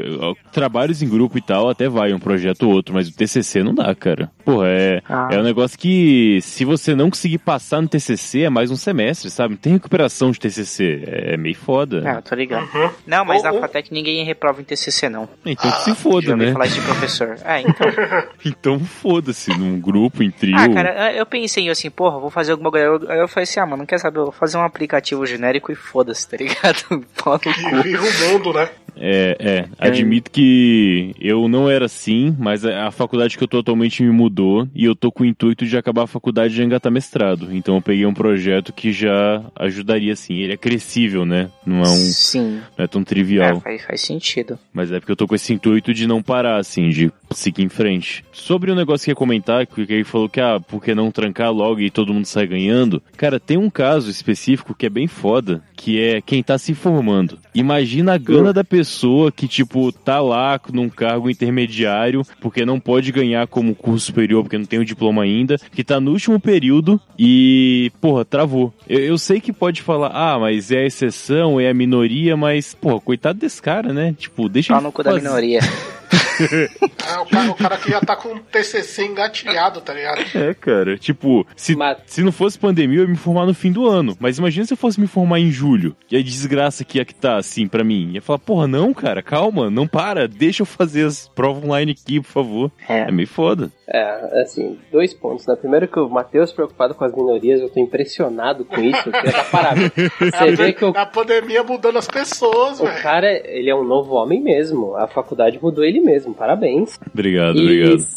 trabalhos 0.52 1.02
em 1.02 1.08
grupo 1.10 1.38
e 1.38 1.42
tal, 1.42 1.70
até 1.70 1.88
vai 1.90 2.14
um 2.14 2.20
projeto 2.20 2.64
ou 2.64 2.74
outro, 2.74 2.94
mas 2.94 3.08
o 3.08 3.14
TCC 3.16 3.64
não 3.64 3.74
dá, 3.74 3.94
cara. 3.96 4.32
Porra, 4.44 4.68
é, 4.70 5.02
Ah. 5.08 5.30
é 5.32 5.40
um 5.40 5.44
negócio 5.44 5.78
que 5.78 6.40
se 6.42 6.66
você 6.66 6.96
não 6.96 7.10
conseguir 7.10 7.38
passar 7.40 7.82
no 7.82 7.88
TCC 7.88 8.42
é 8.44 8.50
mais 8.50 8.72
um 8.72 8.76
semestre, 8.76 9.30
sabe? 9.30 9.52
Não 9.56 9.58
tem 9.62 9.74
recuperação 9.74 10.32
de 10.32 10.40
TCC, 10.40 11.04
é 11.06 11.38
meio 11.38 11.56
foda. 11.56 12.04
Ah, 12.06 12.22
tô 12.22 12.36
ligado. 12.36 12.68
Não, 13.06 13.24
mas 13.26 13.44
Ou- 13.44 13.54
na 13.54 13.60
FATEC 13.60 13.94
ninguém 13.94 14.24
reprova 14.26 14.62
em 14.62 14.64
TCC, 14.64 15.10
não. 15.10 15.28
Então 15.46 15.70
que 15.72 15.82
se 15.84 15.90
Já 15.90 15.96
foda, 15.96 16.36
né? 16.36 16.52
falar 16.54 16.66
isso 16.68 16.80
de 16.80 16.86
professor. 16.86 17.38
É, 17.44 17.62
então. 17.62 17.88
Então 18.46 18.80
foda-se, 18.80 19.52
num 19.58 19.80
grupo, 19.80 20.24
em 20.24 20.32
trio. 20.32 20.56
Ah, 20.58 20.70
cara, 20.70 21.14
eu 21.14 21.26
pensei 21.26 21.70
assim, 21.70 21.90
porra, 21.90 22.20
vou 22.20 22.30
fazer 22.30 22.47
alguma 22.52 22.72
coisa. 22.72 23.12
Aí 23.12 23.20
eu 23.20 23.28
falei 23.28 23.44
assim, 23.44 23.60
ah, 23.60 23.66
mano, 23.66 23.78
não 23.78 23.86
quer 23.86 23.98
saber, 24.00 24.20
eu 24.20 24.24
vou 24.26 24.32
fazer 24.32 24.58
um 24.58 24.64
aplicativo 24.64 25.26
genérico 25.26 25.72
e 25.72 25.76
foda-se, 25.76 26.28
tá 26.30 26.38
ligado? 26.38 27.06
Pau 27.24 27.40
no 27.46 27.52
E 27.52 27.70
cu. 27.70 27.84
vive 27.84 27.98
o 27.98 28.30
mundo, 28.34 28.54
né? 28.54 28.70
É, 29.00 29.38
é, 29.40 29.66
admito 29.78 30.32
que 30.32 31.14
eu 31.22 31.48
não 31.48 31.70
era 31.70 31.86
assim, 31.86 32.36
mas 32.40 32.66
a 32.66 32.88
a 32.88 32.92
faculdade 32.92 33.38
que 33.38 33.44
eu 33.44 33.48
tô 33.48 33.60
atualmente 33.60 34.02
me 34.02 34.10
mudou 34.12 34.68
e 34.74 34.86
eu 34.86 34.96
tô 34.96 35.12
com 35.12 35.22
o 35.24 35.26
intuito 35.26 35.66
de 35.68 35.78
acabar 35.78 36.04
a 36.04 36.08
faculdade 36.08 36.54
e 36.54 36.58
já 36.58 36.64
engatar 36.64 36.92
mestrado. 36.92 37.50
Então 37.54 37.76
eu 37.76 37.82
peguei 37.82 38.06
um 38.08 38.14
projeto 38.14 38.72
que 38.74 38.92
já 38.92 39.44
ajudaria 39.56 40.14
assim. 40.14 40.36
Ele 40.40 40.54
é 40.54 40.58
crescível, 40.58 41.26
né? 41.26 41.50
Não 41.66 41.78
é 41.84 41.90
um. 41.90 41.96
Sim. 41.96 42.62
Não 42.78 42.86
é 42.86 42.88
tão 42.88 43.02
É, 43.02 43.06
trivial. 43.06 43.60
faz, 43.60 43.84
faz 43.84 44.02
sentido. 44.02 44.58
Mas 44.74 44.92
é 44.92 45.00
porque 45.00 45.12
eu 45.12 45.16
tô 45.16 45.28
com 45.28 45.36
esse 45.36 45.54
intuito 45.54 45.94
de 45.94 46.08
não 46.08 46.24
parar, 46.24 46.58
assim, 46.58 46.90
de 46.90 47.12
seguir 47.32 47.64
em 47.64 47.70
frente. 47.70 48.24
Sobre 48.32 48.72
o 48.72 48.76
negócio 48.76 49.06
que 49.06 49.12
ia 49.12 49.16
comentar, 49.16 49.66
que 49.66 49.82
ele 49.82 50.04
falou 50.04 50.30
que, 50.30 50.40
ah, 50.40 50.60
por 50.60 50.82
que 50.82 50.96
não 50.96 51.12
trancar 51.12 51.52
logo 51.52 51.80
e 51.80 51.90
todo 51.90 52.14
mundo 52.14 52.26
sai 52.26 52.48
ganhando? 52.48 53.02
Cara, 53.16 53.40
tem 53.40 53.58
um 53.58 53.70
caso 53.70 54.10
específico 54.10 54.74
que 54.74 54.86
é 54.86 54.90
bem 54.90 55.08
foda, 55.08 55.62
que 55.76 56.02
é 56.02 56.22
quem 56.22 56.42
tá 56.42 56.58
se 56.58 56.74
formando. 56.74 57.38
Imagina 57.54 58.14
a 58.14 58.18
gana 58.18 58.54
da 58.54 58.64
pessoa 58.64 59.32
que, 59.32 59.48
tipo, 59.48 59.92
tá 59.92 60.20
lá 60.20 60.60
num 60.72 60.90
cargo 60.90 61.30
intermediário, 61.30 62.24
porque 62.40 62.66
não 62.66 62.80
pode 62.80 63.12
ganhar 63.12 63.48
como 63.48 63.76
curso 63.76 64.08
superior, 64.08 64.44
porque 64.44 64.58
não 64.58 64.66
tem 64.66 64.80
o 64.80 64.86
diploma 64.86 65.24
ainda, 65.24 65.58
que 65.72 65.84
tá 65.84 66.00
no 66.00 66.12
último 66.12 66.40
período 66.40 67.00
e, 67.18 67.92
porra, 68.00 68.24
travou. 68.24 68.74
Eu, 68.88 69.00
eu 69.00 69.18
sei 69.18 69.40
que 69.42 69.52
pode 69.52 69.82
falar, 69.82 70.12
ah, 70.14 70.40
mas 70.40 70.72
é 70.72 70.80
a 70.80 70.86
exceção, 70.86 71.60
é 71.60 71.70
a 71.70 71.74
minoria, 71.74 72.38
mas, 72.38 72.74
porra, 72.74 73.00
coitado 73.00 73.40
desse 73.40 73.62
cara, 73.62 73.94
né? 73.94 74.16
Tipo, 74.18 74.48
deixa 74.48 74.74
Pau 74.74 74.82
no 74.82 74.92
cu 74.92 75.04
da 75.04 75.14
minoria. 75.14 75.60
É, 76.40 77.20
o, 77.20 77.26
cara, 77.26 77.52
o 77.52 77.56
cara 77.56 77.78
que 77.78 77.90
já 77.92 78.00
tá 78.02 78.16
com 78.16 78.30
o 78.30 78.40
TCC 78.40 79.06
engatilhado, 79.06 79.82
tá 79.82 79.94
ligado? 79.94 80.22
É, 80.36 80.54
cara. 80.54 80.98
Tipo, 80.98 81.46
se, 81.56 81.76
Mas- 81.76 81.98
se 82.06 82.22
não 82.22 82.32
fosse 82.32 82.58
pandemia, 82.60 83.00
eu 83.00 83.04
ia 83.04 83.10
me 83.10 83.16
formar 83.18 83.46
no 83.46 83.54
fim 83.54 83.72
do 83.72 83.88
ano. 83.88 84.16
Mas 84.20 84.38
imagina 84.38 84.66
se 84.66 84.74
eu 84.74 84.78
fosse 84.78 85.00
me 85.00 85.08
formar 85.08 85.40
em 85.40 85.50
julho. 85.52 85.96
E 86.12 86.18
a 86.18 86.22
desgraça 86.22 86.84
que 86.84 86.98
ia 86.98 87.06
que 87.06 87.16
tá, 87.16 87.38
assim, 87.38 87.68
pra 87.68 87.84
mim. 87.84 88.12
Ia 88.14 88.22
falar, 88.22 88.40
porra, 88.40 88.68
não, 88.68 88.94
cara, 88.94 89.22
calma, 89.22 89.70
não 89.70 89.88
para. 89.88 90.28
Deixa 90.28 90.62
eu 90.62 90.66
fazer 90.66 91.06
as 91.06 91.28
provas 91.28 91.64
online 91.64 91.92
aqui, 91.94 92.20
por 92.20 92.28
favor. 92.32 92.72
É. 92.88 93.00
É 93.02 93.12
meio 93.12 93.28
foda. 93.28 93.72
É, 93.90 94.42
assim, 94.42 94.78
dois 94.92 95.14
pontos. 95.14 95.46
Né? 95.48 95.56
Primeiro 95.56 95.88
que 95.88 96.00
o 96.00 96.10
Matheus 96.10 96.52
preocupado 96.52 96.94
com 96.94 97.06
as 97.06 97.14
minorias, 97.16 97.62
eu 97.62 97.70
tô 97.70 97.80
impressionado 97.80 98.66
com 98.66 98.82
isso. 98.82 99.02
Eu 99.08 99.12
dar 99.32 99.50
parabéns. 99.50 99.92
Você 100.20 100.52
vê 100.56 100.74
que 100.74 100.84
o, 100.84 100.90
A 100.96 101.06
pandemia 101.06 101.64
mudando 101.64 101.98
as 101.98 102.08
pessoas, 102.08 102.80
o 102.82 102.86
velho. 102.86 103.02
cara, 103.02 103.32
ele 103.50 103.70
é 103.70 103.76
um 103.76 103.84
novo 103.86 104.14
homem 104.16 104.42
mesmo. 104.42 104.96
A 104.98 105.08
faculdade 105.08 105.58
mudou 105.62 105.84
ele 105.86 105.97
mesmo. 106.00 106.34
Parabéns. 106.34 107.00
Obrigado, 107.14 107.58
E 107.60 107.64
obrigado. 107.64 108.08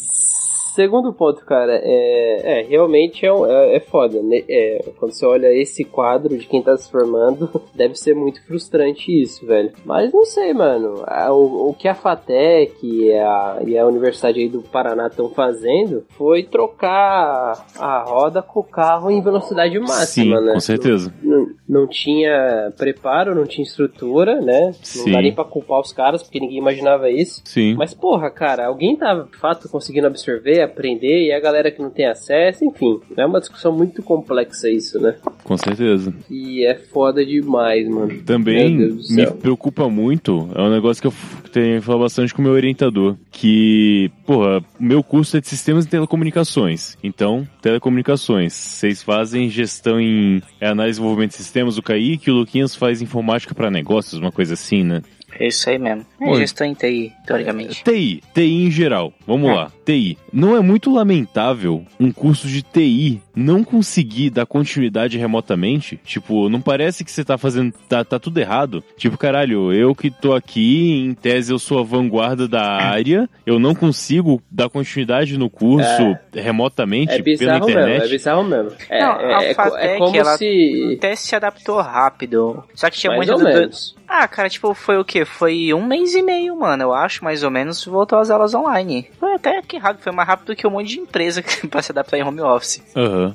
Segundo 0.75 1.13
ponto, 1.13 1.45
cara, 1.45 1.79
é, 1.83 2.59
é 2.59 2.63
realmente 2.63 3.25
é, 3.25 3.33
um- 3.33 3.45
é, 3.45 3.75
é 3.75 3.79
foda, 3.79 4.21
né? 4.21 4.41
É, 4.49 4.83
quando 4.97 5.13
você 5.13 5.25
olha 5.25 5.47
esse 5.53 5.83
quadro 5.83 6.37
de 6.37 6.45
quem 6.47 6.61
tá 6.61 6.75
se 6.77 6.89
formando, 6.89 7.49
deve 7.75 7.95
ser 7.95 8.13
muito 8.15 8.45
frustrante 8.45 9.11
isso, 9.21 9.45
velho. 9.45 9.71
Mas 9.85 10.11
não 10.13 10.25
sei, 10.25 10.53
mano. 10.53 11.03
A- 11.07 11.31
O, 11.31 11.69
o 11.69 11.73
que 11.73 11.87
a 11.87 11.95
FATEC 11.95 12.75
e 12.83 13.13
a, 13.13 13.59
e 13.65 13.77
a 13.77 13.85
Universidade 13.85 14.39
aí 14.39 14.49
do 14.49 14.61
Paraná 14.61 15.07
estão 15.07 15.29
fazendo 15.29 16.03
foi 16.17 16.43
trocar 16.43 17.65
a 17.77 18.03
roda 18.03 18.41
com 18.41 18.59
o 18.59 18.63
carro 18.63 19.09
em 19.09 19.21
velocidade 19.21 19.77
máxima, 19.79 20.39
Sim, 20.39 20.45
né? 20.45 20.53
com 20.53 20.59
certeza. 20.59 21.13
Não, 21.23 21.47
não 21.67 21.87
tinha 21.87 22.71
preparo, 22.77 23.33
não 23.35 23.45
tinha 23.45 23.63
estrutura, 23.65 24.41
né? 24.41 24.67
Não 24.67 24.73
Sim. 24.83 25.11
dá 25.11 25.21
nem 25.21 25.33
pra 25.33 25.43
culpar 25.45 25.79
os 25.79 25.93
caras, 25.93 26.21
porque 26.23 26.39
ninguém 26.39 26.57
imaginava 26.57 27.09
isso. 27.09 27.41
Sim. 27.45 27.75
Mas, 27.75 27.93
porra, 27.93 28.29
cara, 28.29 28.67
alguém 28.67 28.95
tá 28.95 29.13
de 29.13 29.37
fato 29.37 29.69
conseguindo 29.69 30.07
absorver, 30.07 30.60
aprender, 30.61 31.27
e 31.27 31.31
a 31.31 31.39
galera 31.39 31.71
que 31.71 31.81
não 31.81 31.89
tem 31.89 32.05
acesso, 32.05 32.65
enfim. 32.65 32.99
É 33.17 33.25
uma 33.25 33.39
discussão 33.39 33.75
muito 33.75 34.01
complexa 34.01 34.69
isso, 34.69 34.99
né? 34.99 35.15
Com 35.43 35.57
certeza. 35.57 36.13
E 36.29 36.65
é 36.65 36.75
foda 36.75 37.25
demais, 37.25 37.87
mano. 37.87 38.21
Também 38.23 38.77
me 38.77 39.31
preocupa 39.39 39.89
muito, 39.89 40.49
é 40.55 40.61
um 40.61 40.71
negócio 40.71 41.01
que 41.01 41.07
eu 41.07 41.13
tenho 41.51 41.81
falar 41.81 41.99
bastante 41.99 42.33
com 42.33 42.41
o 42.41 42.45
meu 42.45 42.53
orientador, 42.53 43.15
que, 43.29 44.09
porra, 44.25 44.63
meu 44.79 45.03
curso 45.03 45.37
é 45.37 45.41
de 45.41 45.47
sistemas 45.47 45.85
e 45.85 45.89
telecomunicações. 45.89 46.97
Então, 47.03 47.47
telecomunicações, 47.61 48.53
vocês 48.53 49.03
fazem 49.03 49.49
gestão 49.49 49.99
em 49.99 50.41
é, 50.59 50.67
análise 50.67 50.97
e 50.97 51.01
desenvolvimento 51.01 51.31
de 51.31 51.37
sistemas, 51.37 51.77
o 51.77 51.83
Kaique 51.83 52.31
o 52.31 52.35
Luquinhas 52.35 52.75
faz 52.75 53.01
informática 53.01 53.53
para 53.53 53.69
negócios, 53.69 54.19
uma 54.19 54.31
coisa 54.31 54.53
assim, 54.53 54.83
né? 54.83 55.01
É 55.41 55.47
isso 55.47 55.69
aí 55.69 55.77
mesmo. 55.79 56.05
É 56.21 56.29
Oi. 56.29 56.37
gestão 56.39 56.67
em 56.67 56.73
TI, 56.73 57.11
teoricamente. 57.25 57.83
TI, 57.83 58.21
TI 58.33 58.65
em 58.65 58.69
geral. 58.71 59.11
Vamos 59.25 59.49
É. 59.49 59.53
lá, 59.53 59.71
TI. 59.83 60.17
Não 60.31 60.55
é 60.55 60.59
muito 60.59 60.93
lamentável 60.93 61.83
um 61.99 62.11
curso 62.11 62.47
de 62.47 62.61
TI 62.61 63.21
não 63.35 63.63
conseguir 63.63 64.29
dar 64.29 64.45
continuidade 64.45 65.17
remotamente? 65.17 65.99
Tipo, 66.05 66.47
não 66.49 66.61
parece 66.61 67.03
que 67.03 67.11
você 67.11 67.23
tá 67.23 67.37
fazendo. 67.37 67.73
Tá, 67.89 68.03
tá 68.03 68.19
tudo 68.19 68.37
errado? 68.39 68.83
Tipo, 68.97 69.17
caralho, 69.17 69.73
eu 69.73 69.95
que 69.95 70.11
tô 70.11 70.33
aqui, 70.33 71.05
em 71.05 71.13
tese 71.13 71.51
eu 71.51 71.57
sou 71.59 71.79
a 71.79 71.83
vanguarda 71.83 72.47
da 72.47 72.61
área, 72.63 73.27
eu 73.45 73.57
não 73.59 73.73
consigo 73.73 74.41
dar 74.51 74.69
continuidade 74.69 75.37
no 75.37 75.49
curso 75.49 76.15
remotamente 76.33 77.13
É 77.13 77.21
pela 77.21 77.23
bizarro 77.23 77.65
mesmo, 77.65 77.79
internet. 77.81 78.03
é 78.05 78.07
bizarro 78.09 78.43
mesmo. 78.43 78.71
É, 78.89 78.99
Não, 79.01 79.11
a 79.13 79.43
é, 79.43 79.47
é, 79.47 79.51
é 79.51 79.53
FATEC, 79.55 79.97
como 79.97 80.15
ela 80.15 80.37
se. 80.37 80.95
Até 80.97 81.15
se 81.15 81.35
adaptou 81.35 81.81
rápido. 81.81 82.63
Só 82.75 82.89
que 82.89 82.97
tinha 82.99 83.11
Mais 83.15 83.27
muita 83.27 83.33
ou 83.33 83.39
do- 83.39 83.45
menos. 83.59 83.95
Ah, 84.13 84.27
cara, 84.27 84.49
tipo, 84.49 84.73
foi 84.73 84.97
o 84.97 85.05
quê? 85.05 85.23
Foi 85.23 85.73
um 85.73 85.85
mês 85.87 86.13
e 86.13 86.21
meio, 86.21 86.53
mano, 86.53 86.83
eu 86.83 86.93
acho, 86.93 87.23
mais 87.23 87.43
ou 87.43 87.49
menos, 87.49 87.85
voltou 87.85 88.19
às 88.19 88.29
aulas 88.29 88.53
online. 88.53 89.09
Foi 89.17 89.30
até 89.35 89.61
que 89.61 89.77
rápido, 89.77 90.03
foi 90.03 90.11
mais 90.11 90.27
rápido 90.27 90.55
que 90.55 90.65
um 90.67 90.71
monte 90.71 90.89
de 90.89 90.99
empresa 90.99 91.43
pra 91.69 91.81
se 91.81 91.91
adaptar 91.91 92.17
em 92.17 92.23
home 92.23 92.41
office. 92.41 92.81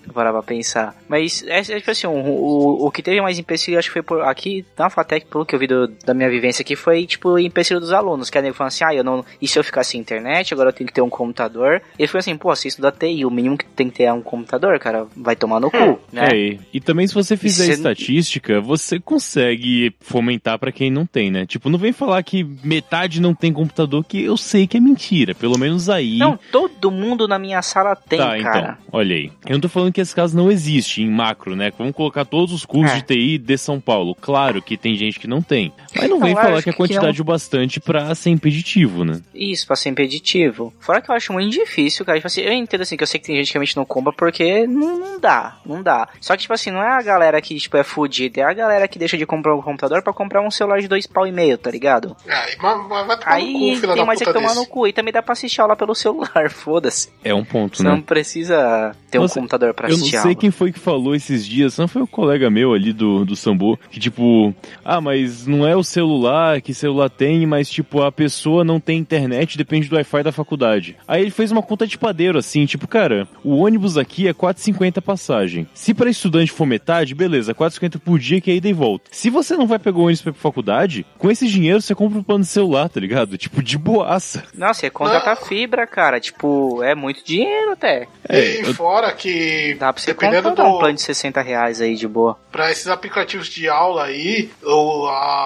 Eu 0.07 0.13
parar 0.13 0.33
pra 0.33 0.43
pensar. 0.43 0.95
Mas, 1.09 1.43
é, 1.47 1.59
é 1.59 1.63
tipo 1.63 1.91
assim, 1.91 2.07
o, 2.07 2.11
o, 2.13 2.87
o 2.87 2.91
que 2.91 3.03
teve 3.03 3.21
mais 3.21 3.39
empecilho, 3.39 3.79
acho 3.79 3.89
que 3.89 3.93
foi 3.95 4.03
por 4.03 4.23
aqui, 4.23 4.65
na 4.79 4.89
FATEC, 4.91 5.27
pelo 5.27 5.45
que 5.47 5.55
eu 5.55 5.59
vi 5.59 5.67
do- 5.67 5.89
da 6.05 6.15
minha 6.15 6.29
vivência 6.31 6.63
aqui, 6.63 6.77
foi, 6.77 7.07
tipo, 7.07 7.39
empecilho 7.39 7.81
dos 7.81 7.93
alunos, 7.93 8.31
que 8.31 8.39
a 8.39 8.43
nego 8.43 8.55
falando 8.55 8.69
assim, 8.69 8.85
ah, 8.85 8.95
eu 8.95 9.05
não, 9.05 9.25
e 9.41 9.49
se 9.49 9.59
eu 9.59 9.65
ficar 9.65 9.85
sem 9.85 10.01
internet, 10.01 10.53
agora 10.55 10.71
eu 10.71 10.73
tenho 10.73 10.87
que 10.89 10.95
ter 10.95 11.03
um 11.03 11.11
computador. 11.11 11.81
E 11.99 12.03
ele 12.03 12.09
foi 12.09 12.21
assim, 12.21 12.37
pô, 12.37 12.55
se 12.55 12.69
estuda 12.69 12.93
TI, 12.93 13.25
o 13.25 13.31
mínimo 13.31 13.57
que 13.59 13.65
tem 13.67 13.89
que 13.91 13.97
ter 13.97 14.05
é 14.05 14.13
um 14.13 14.23
computador, 14.23 14.79
cara, 14.79 15.07
vai 15.17 15.35
tomar 15.37 15.61
no 15.61 15.71
cu, 15.71 15.99
né? 16.13 16.29
É, 16.33 16.59
e- 16.73 16.81
também 16.81 17.07
se 17.07 17.15
você 17.15 17.37
fizer 17.37 17.65
você- 17.67 17.73
estatística, 17.73 18.61
você 18.61 19.01
consegue 19.01 19.93
fomentar 20.01 20.59
pra 20.59 20.71
quem 20.71 20.91
não 20.91 21.05
tem, 21.05 21.31
né? 21.31 21.45
Tipo, 21.47 21.69
não 21.69 21.79
vem 21.79 21.93
falar 21.93 22.23
que 22.23 22.45
metade 22.63 23.21
não 23.21 23.35
tem 23.35 23.53
computador, 23.53 24.05
que 24.05 24.23
eu 24.23 24.37
sei 24.37 24.67
que 24.67 24.77
é 24.77 24.81
mentira. 24.81 25.35
Pelo 25.35 25.59
menos 25.59 25.86
aí. 25.89 26.19
Não, 26.19 26.39
todo 26.53 26.91
mundo 26.91 27.27
na 27.29 27.39
minha 27.39 27.61
sala 27.63 27.95
tem, 27.97 28.19
tá, 28.19 28.39
cara. 28.41 28.59
então, 28.59 28.77
olha 28.93 29.15
aí. 29.17 29.31
Eu 29.47 29.53
não 29.55 29.61
tô 29.61 29.69
falando 29.69 29.93
que 29.93 30.01
esse 30.01 30.15
caso 30.15 30.37
não 30.37 30.51
existe 30.51 31.03
em 31.03 31.11
macro, 31.11 31.55
né? 31.57 31.73
Vamos 31.79 31.95
colocar 31.95 32.25
todos 32.25 32.53
os 32.53 32.65
cursos 32.65 32.93
É. 32.93 32.97
de 32.97 33.03
TI 33.03 33.39
de 33.39 33.57
São 33.59 33.81
Paulo. 33.81 34.15
Claro 34.21 34.61
que 34.63 34.77
tem 34.77 34.97
gente 34.97 35.19
que 35.21 35.27
não 35.27 35.41
tem. 35.43 35.73
Mas 35.95 36.09
não 36.09 36.19
Não, 36.19 36.27
vem 36.27 36.35
falar 36.35 36.63
que 36.63 36.71
é 36.71 36.73
que 36.73 36.77
quantidade 36.79 37.21
o 37.21 37.25
bastante 37.25 37.79
pra 37.81 38.15
ser 38.15 38.31
impeditivo, 38.31 39.05
né? 39.05 39.21
Isso, 39.35 39.67
pra 39.67 39.77
ser 39.77 39.89
impeditivo. 39.91 40.73
Fora 40.81 41.01
que 41.01 41.11
eu 41.11 41.15
acho 41.15 41.33
muito 41.33 41.51
difícil, 41.53 42.05
cara. 42.05 42.19
Tipo 42.19 42.27
assim, 42.27 42.41
eu 42.41 42.53
entendo 42.53 42.81
assim 42.83 42.97
que 42.97 43.03
eu 43.03 43.07
sei 43.07 43.21
que 43.21 43.27
tem 43.27 43.37
gente 43.37 43.49
que 43.49 43.53
realmente 43.55 43.77
não 43.77 43.85
compra 43.85 44.13
porque 44.13 44.67
não, 44.67 44.99
não 44.99 45.21
dá, 45.21 45.57
não 45.65 45.83
dá. 45.83 46.09
Só 46.21 46.35
que, 46.35 46.43
tipo 46.43 46.55
assim, 46.55 46.71
não 46.71 46.83
é 46.83 46.89
a 46.99 47.03
galera 47.03 47.41
que, 47.41 47.57
tipo, 47.57 47.77
é 47.77 47.85
fudida, 47.85 48.41
é 48.41 48.45
a 48.45 48.53
galera 48.53 48.89
que 48.89 48.99
deixa 48.99 49.17
de 49.17 49.27
comprar 49.27 49.55
um 49.55 49.63
computador 49.63 50.03
pra 50.03 50.13
comprar 50.13 50.41
um 50.43 50.51
celular 50.51 50.81
de 50.81 50.89
dois 50.89 51.07
pau 51.07 51.27
e 51.27 51.33
meio, 51.33 51.59
tá 51.59 51.71
ligado? 51.71 52.17
Aí, 52.27 52.57
mas, 52.61 52.89
mas 52.89 53.07
vai 53.07 53.17
tomar 53.17 53.17
no 53.17 53.17
cu, 53.17 53.27
Aí 53.27 53.77
filha 53.77 53.89
tem 53.89 53.97
da 53.97 54.05
mais 54.07 54.21
é 54.21 54.25
que 54.25 54.33
tomar 54.33 54.49
desse. 54.49 54.61
no 54.61 54.67
cu. 54.67 54.87
E 54.87 54.93
também 54.93 55.13
dá 55.13 55.23
pra 55.23 55.33
assistir 55.33 55.61
aula 55.61 55.76
pelo 55.77 55.95
celular, 55.95 56.51
foda-se. 56.51 57.09
É 57.23 57.35
um 57.35 57.45
ponto, 57.45 57.77
Você 57.77 57.83
né? 57.83 57.91
não 57.91 58.01
precisa 58.01 58.95
ter 59.11 59.19
Nossa, 59.19 59.39
um 59.39 59.43
computador 59.43 59.75
pra 59.75 59.89
Eu 59.89 59.97
não 59.97 59.97
assistir 59.99 60.19
sei 60.21 60.35
quem 60.35 60.51
foi 60.51 60.73
que 60.73 60.79
falou 60.79 61.15
esses 61.15 61.47
dias, 61.47 61.77
não 61.79 61.89
foi 61.89 62.03
o 62.03 62.07
colega 62.07 62.51
meu 62.51 62.73
ali 62.73 62.93
do, 62.93 63.25
do 63.25 63.37
Sambo, 63.37 63.79
que 63.91 64.01
tipo, 64.01 64.55
ah, 64.85 65.01
mas 65.01 65.47
não 65.47 65.67
é 65.67 65.77
o 65.77 65.83
celular, 65.85 66.61
que 66.61 66.75
celular 66.75 67.11
tem, 67.11 67.47
mas 67.47 67.69
tipo, 67.69 68.03
a 68.03 68.11
pessoa 68.13 68.65
não 68.65 68.81
tem 68.81 68.99
internet, 68.99 69.57
depende 69.59 69.89
do 69.89 69.97
Wi-Fi 69.97 70.23
da 70.23 70.33
faculdade. 70.33 70.97
Aí 71.07 71.23
ele 71.23 71.31
fez 71.31 71.51
uma 71.53 71.63
conta 71.63 71.87
de 71.87 71.99
padeiro 71.99 72.39
assim, 72.39 72.67
tipo, 72.67 72.89
cara, 72.89 73.29
o 73.45 73.57
ônibus 73.57 73.97
aqui 73.99 74.29
é 74.29 74.35
4,50 74.35 75.01
passagem. 75.01 75.67
Se 75.75 75.93
para 75.95 76.11
estudante 76.11 76.53
for 76.53 76.67
metade, 76.67 77.15
beleza, 77.15 77.55
4,50 77.55 77.99
por 78.01 78.19
dia 78.19 78.41
que 78.41 78.51
é 78.51 78.55
ida 78.55 78.69
e 78.69 78.73
volta. 78.73 79.05
Se 79.11 79.31
você 79.31 79.57
não 79.57 79.67
vai 79.67 79.79
pegar 79.79 79.99
o 79.99 80.03
ônibus 80.03 80.23
pra 80.23 80.31
ir 80.31 80.33
pra 80.35 80.43
faculdade, 80.43 81.07
com 81.19 81.31
esse 81.31 81.47
dinheiro 81.47 81.81
você 81.81 81.95
compra 81.95 82.19
um 82.19 82.23
plano 82.23 82.45
de 82.45 82.51
celular, 82.51 82.89
tá 82.89 83.01
ligado? 83.01 83.37
Tipo, 83.37 83.63
de 83.63 83.77
boaça. 83.79 84.45
Nossa, 84.55 84.87
é 84.87 84.91
contratar 84.91 85.37
fibra, 85.37 85.66
cara. 85.87 86.21
Tipo, 86.21 86.83
é 86.83 86.95
muito 86.95 87.25
dinheiro 87.25 87.73
até. 87.73 88.07
É, 88.29 88.41
e 88.41 88.61
eu- 88.61 88.75
fora 88.75 89.13
que, 89.13 89.75
Dá 89.79 89.93
pra 89.93 90.01
você 90.03 90.13
dependendo 90.13 90.51
um 90.51 90.55
do, 90.55 90.79
plano 90.79 90.95
de 90.95 91.03
60 91.03 91.41
reais 91.41 91.81
aí 91.81 91.95
de 91.95 92.07
boa. 92.07 92.39
pra 92.53 92.71
esses 92.71 92.87
aplicativos 92.89 93.49
de 93.49 93.69
aula 93.69 94.05
aí, 94.05 94.51